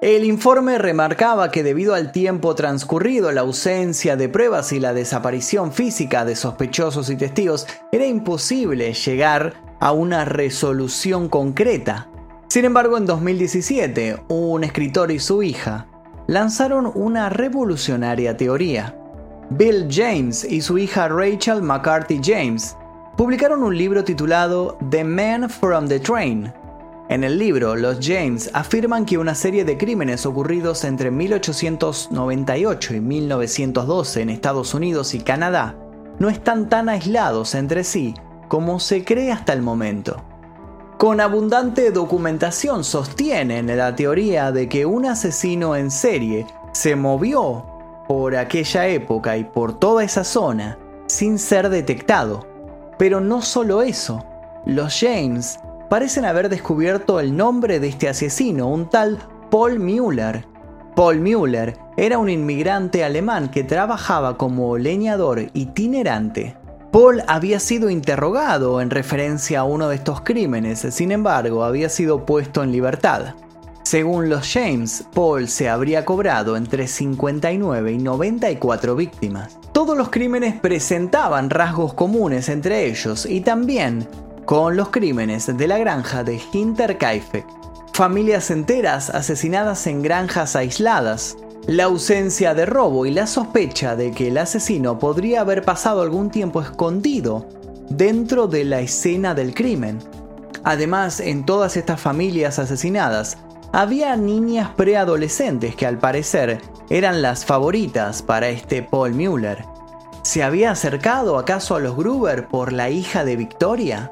El 0.00 0.24
informe 0.24 0.78
remarcaba 0.78 1.50
que 1.50 1.64
debido 1.64 1.92
al 1.92 2.12
tiempo 2.12 2.54
transcurrido, 2.54 3.32
la 3.32 3.40
ausencia 3.40 4.16
de 4.16 4.28
pruebas 4.28 4.72
y 4.72 4.78
la 4.78 4.94
desaparición 4.94 5.72
física 5.72 6.24
de 6.24 6.36
sospechosos 6.36 7.10
y 7.10 7.16
testigos, 7.16 7.66
era 7.90 8.06
imposible 8.06 8.92
llegar 8.92 9.54
a 9.80 9.90
una 9.90 10.24
resolución 10.24 11.28
concreta. 11.28 12.08
Sin 12.46 12.64
embargo, 12.64 12.96
en 12.96 13.06
2017, 13.06 14.22
un 14.28 14.62
escritor 14.62 15.10
y 15.10 15.18
su 15.18 15.42
hija 15.42 15.88
lanzaron 16.28 16.92
una 16.94 17.28
revolucionaria 17.28 18.36
teoría. 18.36 18.94
Bill 19.50 19.88
James 19.90 20.44
y 20.44 20.60
su 20.60 20.78
hija 20.78 21.08
Rachel 21.08 21.60
McCarthy 21.62 22.20
James 22.22 22.76
publicaron 23.16 23.64
un 23.64 23.76
libro 23.76 24.04
titulado 24.04 24.78
The 24.90 25.02
Man 25.02 25.50
from 25.50 25.88
the 25.88 25.98
Train. 25.98 26.52
En 27.08 27.24
el 27.24 27.38
libro, 27.38 27.74
los 27.74 28.00
James 28.02 28.50
afirman 28.52 29.06
que 29.06 29.16
una 29.16 29.34
serie 29.34 29.64
de 29.64 29.78
crímenes 29.78 30.26
ocurridos 30.26 30.84
entre 30.84 31.10
1898 31.10 32.94
y 32.94 33.00
1912 33.00 34.20
en 34.20 34.28
Estados 34.28 34.74
Unidos 34.74 35.14
y 35.14 35.20
Canadá 35.20 35.74
no 36.18 36.28
están 36.28 36.68
tan 36.68 36.90
aislados 36.90 37.54
entre 37.54 37.82
sí 37.82 38.14
como 38.48 38.78
se 38.78 39.04
cree 39.04 39.32
hasta 39.32 39.54
el 39.54 39.62
momento. 39.62 40.22
Con 40.98 41.20
abundante 41.20 41.92
documentación 41.92 42.84
sostienen 42.84 43.74
la 43.74 43.96
teoría 43.96 44.52
de 44.52 44.68
que 44.68 44.84
un 44.84 45.06
asesino 45.06 45.76
en 45.76 45.90
serie 45.90 46.46
se 46.72 46.94
movió 46.94 47.64
por 48.06 48.36
aquella 48.36 48.86
época 48.86 49.38
y 49.38 49.44
por 49.44 49.78
toda 49.78 50.04
esa 50.04 50.24
zona 50.24 50.78
sin 51.06 51.38
ser 51.38 51.70
detectado. 51.70 52.46
Pero 52.98 53.20
no 53.20 53.40
solo 53.40 53.80
eso, 53.80 54.24
los 54.66 54.98
James 55.00 55.58
parecen 55.88 56.24
haber 56.24 56.48
descubierto 56.48 57.20
el 57.20 57.36
nombre 57.36 57.80
de 57.80 57.88
este 57.88 58.08
asesino, 58.08 58.68
un 58.68 58.90
tal 58.90 59.18
Paul 59.50 59.78
Müller. 59.78 60.44
Paul 60.94 61.20
Müller 61.20 61.76
era 61.96 62.18
un 62.18 62.28
inmigrante 62.28 63.04
alemán 63.04 63.50
que 63.50 63.64
trabajaba 63.64 64.36
como 64.36 64.76
leñador 64.76 65.50
itinerante. 65.54 66.56
Paul 66.90 67.22
había 67.26 67.60
sido 67.60 67.90
interrogado 67.90 68.80
en 68.80 68.90
referencia 68.90 69.60
a 69.60 69.64
uno 69.64 69.88
de 69.88 69.96
estos 69.96 70.22
crímenes, 70.22 70.80
sin 70.90 71.12
embargo 71.12 71.64
había 71.64 71.88
sido 71.88 72.24
puesto 72.24 72.62
en 72.62 72.72
libertad. 72.72 73.34
Según 73.82 74.28
los 74.28 74.52
James, 74.52 75.04
Paul 75.14 75.48
se 75.48 75.68
habría 75.68 76.04
cobrado 76.04 76.56
entre 76.56 76.86
59 76.86 77.92
y 77.92 77.98
94 77.98 78.96
víctimas. 78.96 79.58
Todos 79.72 79.96
los 79.96 80.10
crímenes 80.10 80.60
presentaban 80.60 81.48
rasgos 81.48 81.94
comunes 81.94 82.48
entre 82.48 82.86
ellos 82.86 83.24
y 83.24 83.40
también 83.40 84.06
con 84.48 84.78
los 84.78 84.88
crímenes 84.88 85.58
de 85.58 85.66
la 85.68 85.76
granja 85.76 86.24
de 86.24 86.40
Hinterkaifeck. 86.52 87.44
Familias 87.92 88.50
enteras 88.50 89.10
asesinadas 89.10 89.86
en 89.86 90.00
granjas 90.00 90.56
aisladas, 90.56 91.36
la 91.66 91.84
ausencia 91.84 92.54
de 92.54 92.64
robo 92.64 93.04
y 93.04 93.10
la 93.10 93.26
sospecha 93.26 93.94
de 93.94 94.10
que 94.10 94.28
el 94.28 94.38
asesino 94.38 94.98
podría 94.98 95.42
haber 95.42 95.64
pasado 95.64 96.00
algún 96.00 96.30
tiempo 96.30 96.62
escondido 96.62 97.46
dentro 97.90 98.46
de 98.46 98.64
la 98.64 98.80
escena 98.80 99.34
del 99.34 99.52
crimen. 99.52 99.98
Además, 100.64 101.20
en 101.20 101.44
todas 101.44 101.76
estas 101.76 102.00
familias 102.00 102.58
asesinadas, 102.58 103.36
había 103.74 104.16
niñas 104.16 104.70
preadolescentes 104.76 105.76
que 105.76 105.84
al 105.84 105.98
parecer 105.98 106.62
eran 106.88 107.20
las 107.20 107.44
favoritas 107.44 108.22
para 108.22 108.48
este 108.48 108.82
Paul 108.82 109.12
Müller. 109.12 109.66
¿Se 110.22 110.42
había 110.42 110.70
acercado 110.70 111.36
acaso 111.36 111.76
a 111.76 111.80
los 111.80 111.98
Gruber 111.98 112.48
por 112.48 112.72
la 112.72 112.88
hija 112.88 113.26
de 113.26 113.36
Victoria? 113.36 114.10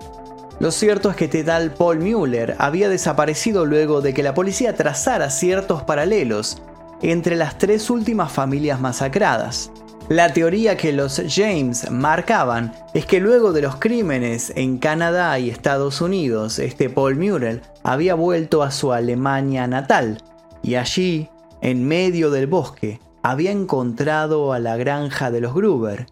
Lo 0.58 0.70
cierto 0.70 1.10
es 1.10 1.16
que 1.16 1.26
este 1.26 1.44
tal 1.44 1.72
Paul 1.72 1.98
Müller 1.98 2.56
había 2.58 2.88
desaparecido 2.88 3.66
luego 3.66 4.00
de 4.00 4.14
que 4.14 4.22
la 4.22 4.32
policía 4.32 4.74
trazara 4.74 5.28
ciertos 5.28 5.82
paralelos 5.82 6.62
entre 7.02 7.36
las 7.36 7.58
tres 7.58 7.90
últimas 7.90 8.32
familias 8.32 8.80
masacradas. 8.80 9.70
La 10.08 10.32
teoría 10.32 10.76
que 10.76 10.92
los 10.92 11.20
James 11.28 11.90
marcaban 11.90 12.72
es 12.94 13.04
que 13.06 13.20
luego 13.20 13.52
de 13.52 13.60
los 13.60 13.76
crímenes 13.76 14.52
en 14.54 14.78
Canadá 14.78 15.38
y 15.38 15.50
Estados 15.50 16.00
Unidos, 16.00 16.58
este 16.58 16.88
Paul 16.88 17.16
Murrell 17.16 17.60
había 17.82 18.14
vuelto 18.14 18.62
a 18.62 18.70
su 18.70 18.92
Alemania 18.92 19.66
natal 19.66 20.22
y 20.62 20.76
allí, 20.76 21.28
en 21.60 21.86
medio 21.86 22.30
del 22.30 22.46
bosque, 22.46 23.00
había 23.22 23.50
encontrado 23.50 24.52
a 24.52 24.58
la 24.58 24.76
granja 24.76 25.30
de 25.30 25.40
los 25.40 25.52
Gruber 25.52 26.06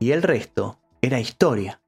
y 0.00 0.10
el 0.10 0.22
resto 0.22 0.80
era 1.00 1.20
historia. 1.20 1.80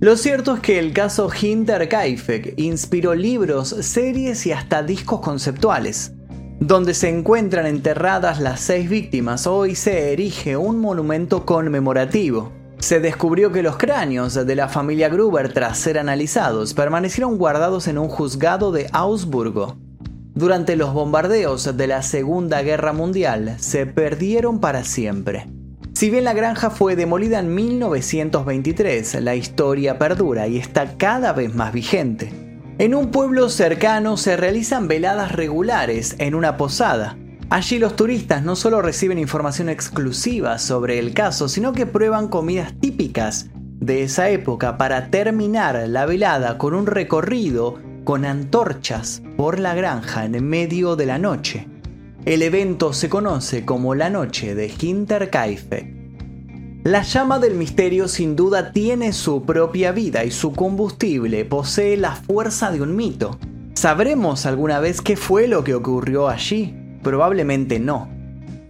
Lo 0.00 0.16
cierto 0.16 0.54
es 0.54 0.60
que 0.60 0.78
el 0.78 0.92
caso 0.92 1.30
Hinterkaifeck 1.32 2.54
inspiró 2.58 3.14
libros, 3.14 3.68
series 3.68 4.46
y 4.46 4.52
hasta 4.52 4.82
discos 4.82 5.20
conceptuales. 5.20 6.12
Donde 6.60 6.94
se 6.94 7.08
encuentran 7.08 7.66
enterradas 7.66 8.40
las 8.40 8.60
seis 8.60 8.88
víctimas, 8.88 9.46
hoy 9.46 9.74
se 9.74 10.12
erige 10.12 10.56
un 10.56 10.80
monumento 10.80 11.46
conmemorativo. 11.46 12.52
Se 12.78 13.00
descubrió 13.00 13.52
que 13.52 13.62
los 13.62 13.76
cráneos 13.76 14.34
de 14.34 14.54
la 14.54 14.68
familia 14.68 15.08
Gruber, 15.08 15.52
tras 15.52 15.78
ser 15.78 15.98
analizados, 15.98 16.74
permanecieron 16.74 17.38
guardados 17.38 17.88
en 17.88 17.98
un 17.98 18.08
juzgado 18.08 18.72
de 18.72 18.88
Augsburgo. 18.92 19.76
Durante 20.34 20.76
los 20.76 20.92
bombardeos 20.92 21.76
de 21.76 21.86
la 21.86 22.02
Segunda 22.02 22.60
Guerra 22.60 22.92
Mundial 22.92 23.56
se 23.58 23.86
perdieron 23.86 24.60
para 24.60 24.84
siempre. 24.84 25.46
Si 25.96 26.10
bien 26.10 26.24
la 26.24 26.34
granja 26.34 26.68
fue 26.68 26.94
demolida 26.94 27.38
en 27.38 27.54
1923, 27.54 29.22
la 29.22 29.34
historia 29.34 29.98
perdura 29.98 30.46
y 30.46 30.58
está 30.58 30.98
cada 30.98 31.32
vez 31.32 31.54
más 31.54 31.72
vigente. 31.72 32.30
En 32.76 32.94
un 32.94 33.10
pueblo 33.10 33.48
cercano 33.48 34.18
se 34.18 34.36
realizan 34.36 34.88
veladas 34.88 35.32
regulares 35.32 36.14
en 36.18 36.34
una 36.34 36.58
posada. 36.58 37.16
Allí 37.48 37.78
los 37.78 37.96
turistas 37.96 38.42
no 38.42 38.56
solo 38.56 38.82
reciben 38.82 39.18
información 39.18 39.70
exclusiva 39.70 40.58
sobre 40.58 40.98
el 40.98 41.14
caso, 41.14 41.48
sino 41.48 41.72
que 41.72 41.86
prueban 41.86 42.28
comidas 42.28 42.74
típicas 42.78 43.46
de 43.56 44.02
esa 44.02 44.28
época 44.28 44.76
para 44.76 45.08
terminar 45.08 45.82
la 45.88 46.04
velada 46.04 46.58
con 46.58 46.74
un 46.74 46.86
recorrido 46.86 47.78
con 48.04 48.26
antorchas 48.26 49.22
por 49.38 49.58
la 49.58 49.74
granja 49.74 50.26
en 50.26 50.46
medio 50.46 50.94
de 50.94 51.06
la 51.06 51.16
noche. 51.16 51.66
El 52.26 52.42
evento 52.42 52.92
se 52.92 53.08
conoce 53.08 53.64
como 53.64 53.94
la 53.94 54.10
noche 54.10 54.56
de 54.56 54.66
Hinterkaifeck. 54.66 55.94
La 56.82 57.02
llama 57.02 57.38
del 57.38 57.54
misterio 57.54 58.08
sin 58.08 58.34
duda 58.34 58.72
tiene 58.72 59.12
su 59.12 59.44
propia 59.44 59.92
vida 59.92 60.24
y 60.24 60.32
su 60.32 60.52
combustible 60.52 61.44
posee 61.44 61.96
la 61.96 62.16
fuerza 62.16 62.72
de 62.72 62.82
un 62.82 62.96
mito. 62.96 63.38
¿Sabremos 63.74 64.44
alguna 64.44 64.80
vez 64.80 65.02
qué 65.02 65.16
fue 65.16 65.46
lo 65.46 65.62
que 65.62 65.76
ocurrió 65.76 66.28
allí? 66.28 66.74
Probablemente 67.04 67.78
no. 67.78 68.10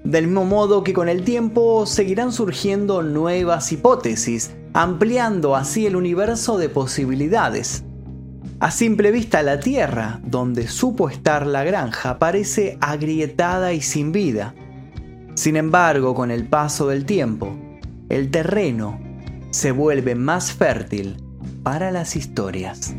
Del 0.04 0.26
mismo 0.26 0.44
modo 0.44 0.84
que 0.84 0.92
con 0.92 1.08
el 1.08 1.24
tiempo 1.24 1.86
seguirán 1.86 2.32
surgiendo 2.32 3.02
nuevas 3.02 3.72
hipótesis, 3.72 4.50
ampliando 4.74 5.56
así 5.56 5.86
el 5.86 5.96
universo 5.96 6.58
de 6.58 6.68
posibilidades. 6.68 7.84
A 8.58 8.70
simple 8.70 9.10
vista 9.10 9.42
la 9.42 9.60
tierra, 9.60 10.18
donde 10.24 10.66
supo 10.66 11.10
estar 11.10 11.46
la 11.46 11.62
granja, 11.62 12.18
parece 12.18 12.78
agrietada 12.80 13.74
y 13.74 13.82
sin 13.82 14.12
vida. 14.12 14.54
Sin 15.34 15.56
embargo, 15.56 16.14
con 16.14 16.30
el 16.30 16.48
paso 16.48 16.88
del 16.88 17.04
tiempo, 17.04 17.54
el 18.08 18.30
terreno 18.30 18.98
se 19.50 19.72
vuelve 19.72 20.14
más 20.14 20.52
fértil 20.52 21.22
para 21.62 21.90
las 21.90 22.16
historias. 22.16 22.94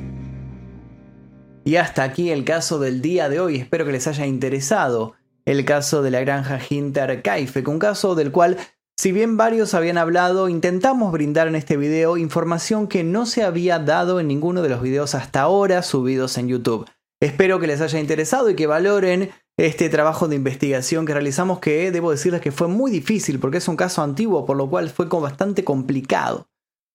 Y 1.65 1.77
hasta 1.77 2.03
aquí 2.03 2.29
el 2.29 2.43
caso 2.43 2.77
del 2.77 3.01
día 3.01 3.27
de 3.27 3.39
hoy, 3.39 3.55
espero 3.55 3.83
que 3.83 3.93
les 3.93 4.05
haya 4.05 4.27
interesado 4.27 5.15
el 5.45 5.65
caso 5.65 6.03
de 6.03 6.11
la 6.11 6.19
granja 6.19 6.59
Hinter 6.69 7.23
Kaifek, 7.23 7.67
un 7.67 7.79
caso 7.79 8.13
del 8.13 8.31
cual 8.31 8.57
si 8.99 9.11
bien 9.11 9.37
varios 9.37 9.75
habían 9.75 9.99
hablado, 9.99 10.49
intentamos 10.49 11.11
brindar 11.11 11.47
en 11.47 11.55
este 11.55 11.77
video 11.77 12.17
información 12.17 12.87
que 12.87 13.03
no 13.03 13.27
se 13.27 13.43
había 13.43 13.77
dado 13.77 14.19
en 14.19 14.27
ninguno 14.27 14.63
de 14.63 14.69
los 14.69 14.81
videos 14.81 15.13
hasta 15.13 15.41
ahora 15.41 15.83
subidos 15.83 16.37
en 16.39 16.47
YouTube. 16.47 16.89
Espero 17.21 17.59
que 17.59 17.67
les 17.67 17.79
haya 17.79 17.99
interesado 17.99 18.49
y 18.49 18.55
que 18.55 18.65
valoren 18.65 19.29
este 19.55 19.89
trabajo 19.89 20.27
de 20.27 20.35
investigación 20.35 21.05
que 21.05 21.13
realizamos 21.13 21.59
que 21.59 21.91
debo 21.91 22.11
decirles 22.11 22.41
que 22.41 22.51
fue 22.51 22.67
muy 22.67 22.91
difícil 22.91 23.39
porque 23.39 23.59
es 23.59 23.67
un 23.67 23.75
caso 23.75 24.01
antiguo 24.01 24.45
por 24.45 24.57
lo 24.57 24.69
cual 24.69 24.89
fue 24.89 25.05
bastante 25.05 25.63
complicado. 25.63 26.47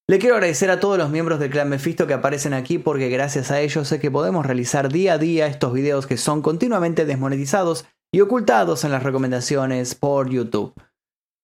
Le 0.09 0.19
quiero 0.19 0.35
agradecer 0.35 0.69
a 0.71 0.81
todos 0.81 0.97
los 0.97 1.09
miembros 1.09 1.39
del 1.39 1.49
clan 1.49 1.69
Mephisto 1.69 2.05
que 2.05 2.13
aparecen 2.13 2.53
aquí 2.53 2.77
porque 2.77 3.07
gracias 3.07 3.49
a 3.49 3.61
ellos 3.61 3.87
sé 3.87 4.01
que 4.01 4.11
podemos 4.11 4.45
realizar 4.45 4.91
día 4.91 5.13
a 5.13 5.17
día 5.17 5.47
estos 5.47 5.71
videos 5.71 6.05
que 6.05 6.17
son 6.17 6.41
continuamente 6.41 7.05
desmonetizados 7.05 7.85
y 8.11 8.19
ocultados 8.19 8.83
en 8.83 8.91
las 8.91 9.03
recomendaciones 9.03 9.95
por 9.95 10.29
YouTube. 10.29 10.73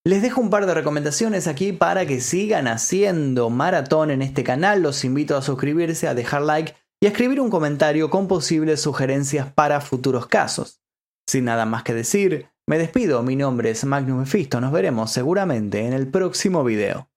Les 0.10 0.24
dejo 0.24 0.42
un 0.42 0.50
par 0.50 0.66
de 0.66 0.74
recomendaciones 0.74 1.46
aquí 1.46 1.72
para 1.72 2.08
que 2.08 2.20
sigan 2.20 2.68
haciendo 2.68 3.52
maratón 3.52 4.10
en 4.10 4.24
este 4.24 4.44
canal. 4.44 4.82
Los 4.82 5.06
invito 5.06 5.38
a 5.38 5.44
suscribirse, 5.44 6.08
a 6.08 6.16
dejar 6.16 6.42
like 6.42 6.74
y 7.00 7.06
a 7.06 7.10
escribir 7.10 7.40
un 7.40 7.52
comentario 7.52 8.10
con 8.10 8.28
posibles 8.28 8.82
sugerencias 8.82 9.54
para 9.54 9.82
futuros 9.82 10.26
casos. 10.26 10.82
Sin 11.28 11.46
nada 11.46 11.68
más 11.68 11.84
que 11.84 11.94
decir, 11.94 12.48
me 12.68 12.80
despido, 12.80 13.22
mi 13.22 13.36
nombre 13.36 13.70
es 13.70 13.86
Magnus 13.86 14.18
Mephisto, 14.18 14.60
nos 14.60 14.72
veremos 14.72 15.12
seguramente 15.12 15.86
en 15.86 15.94
el 15.94 16.08
próximo 16.08 16.64
video. 16.64 17.09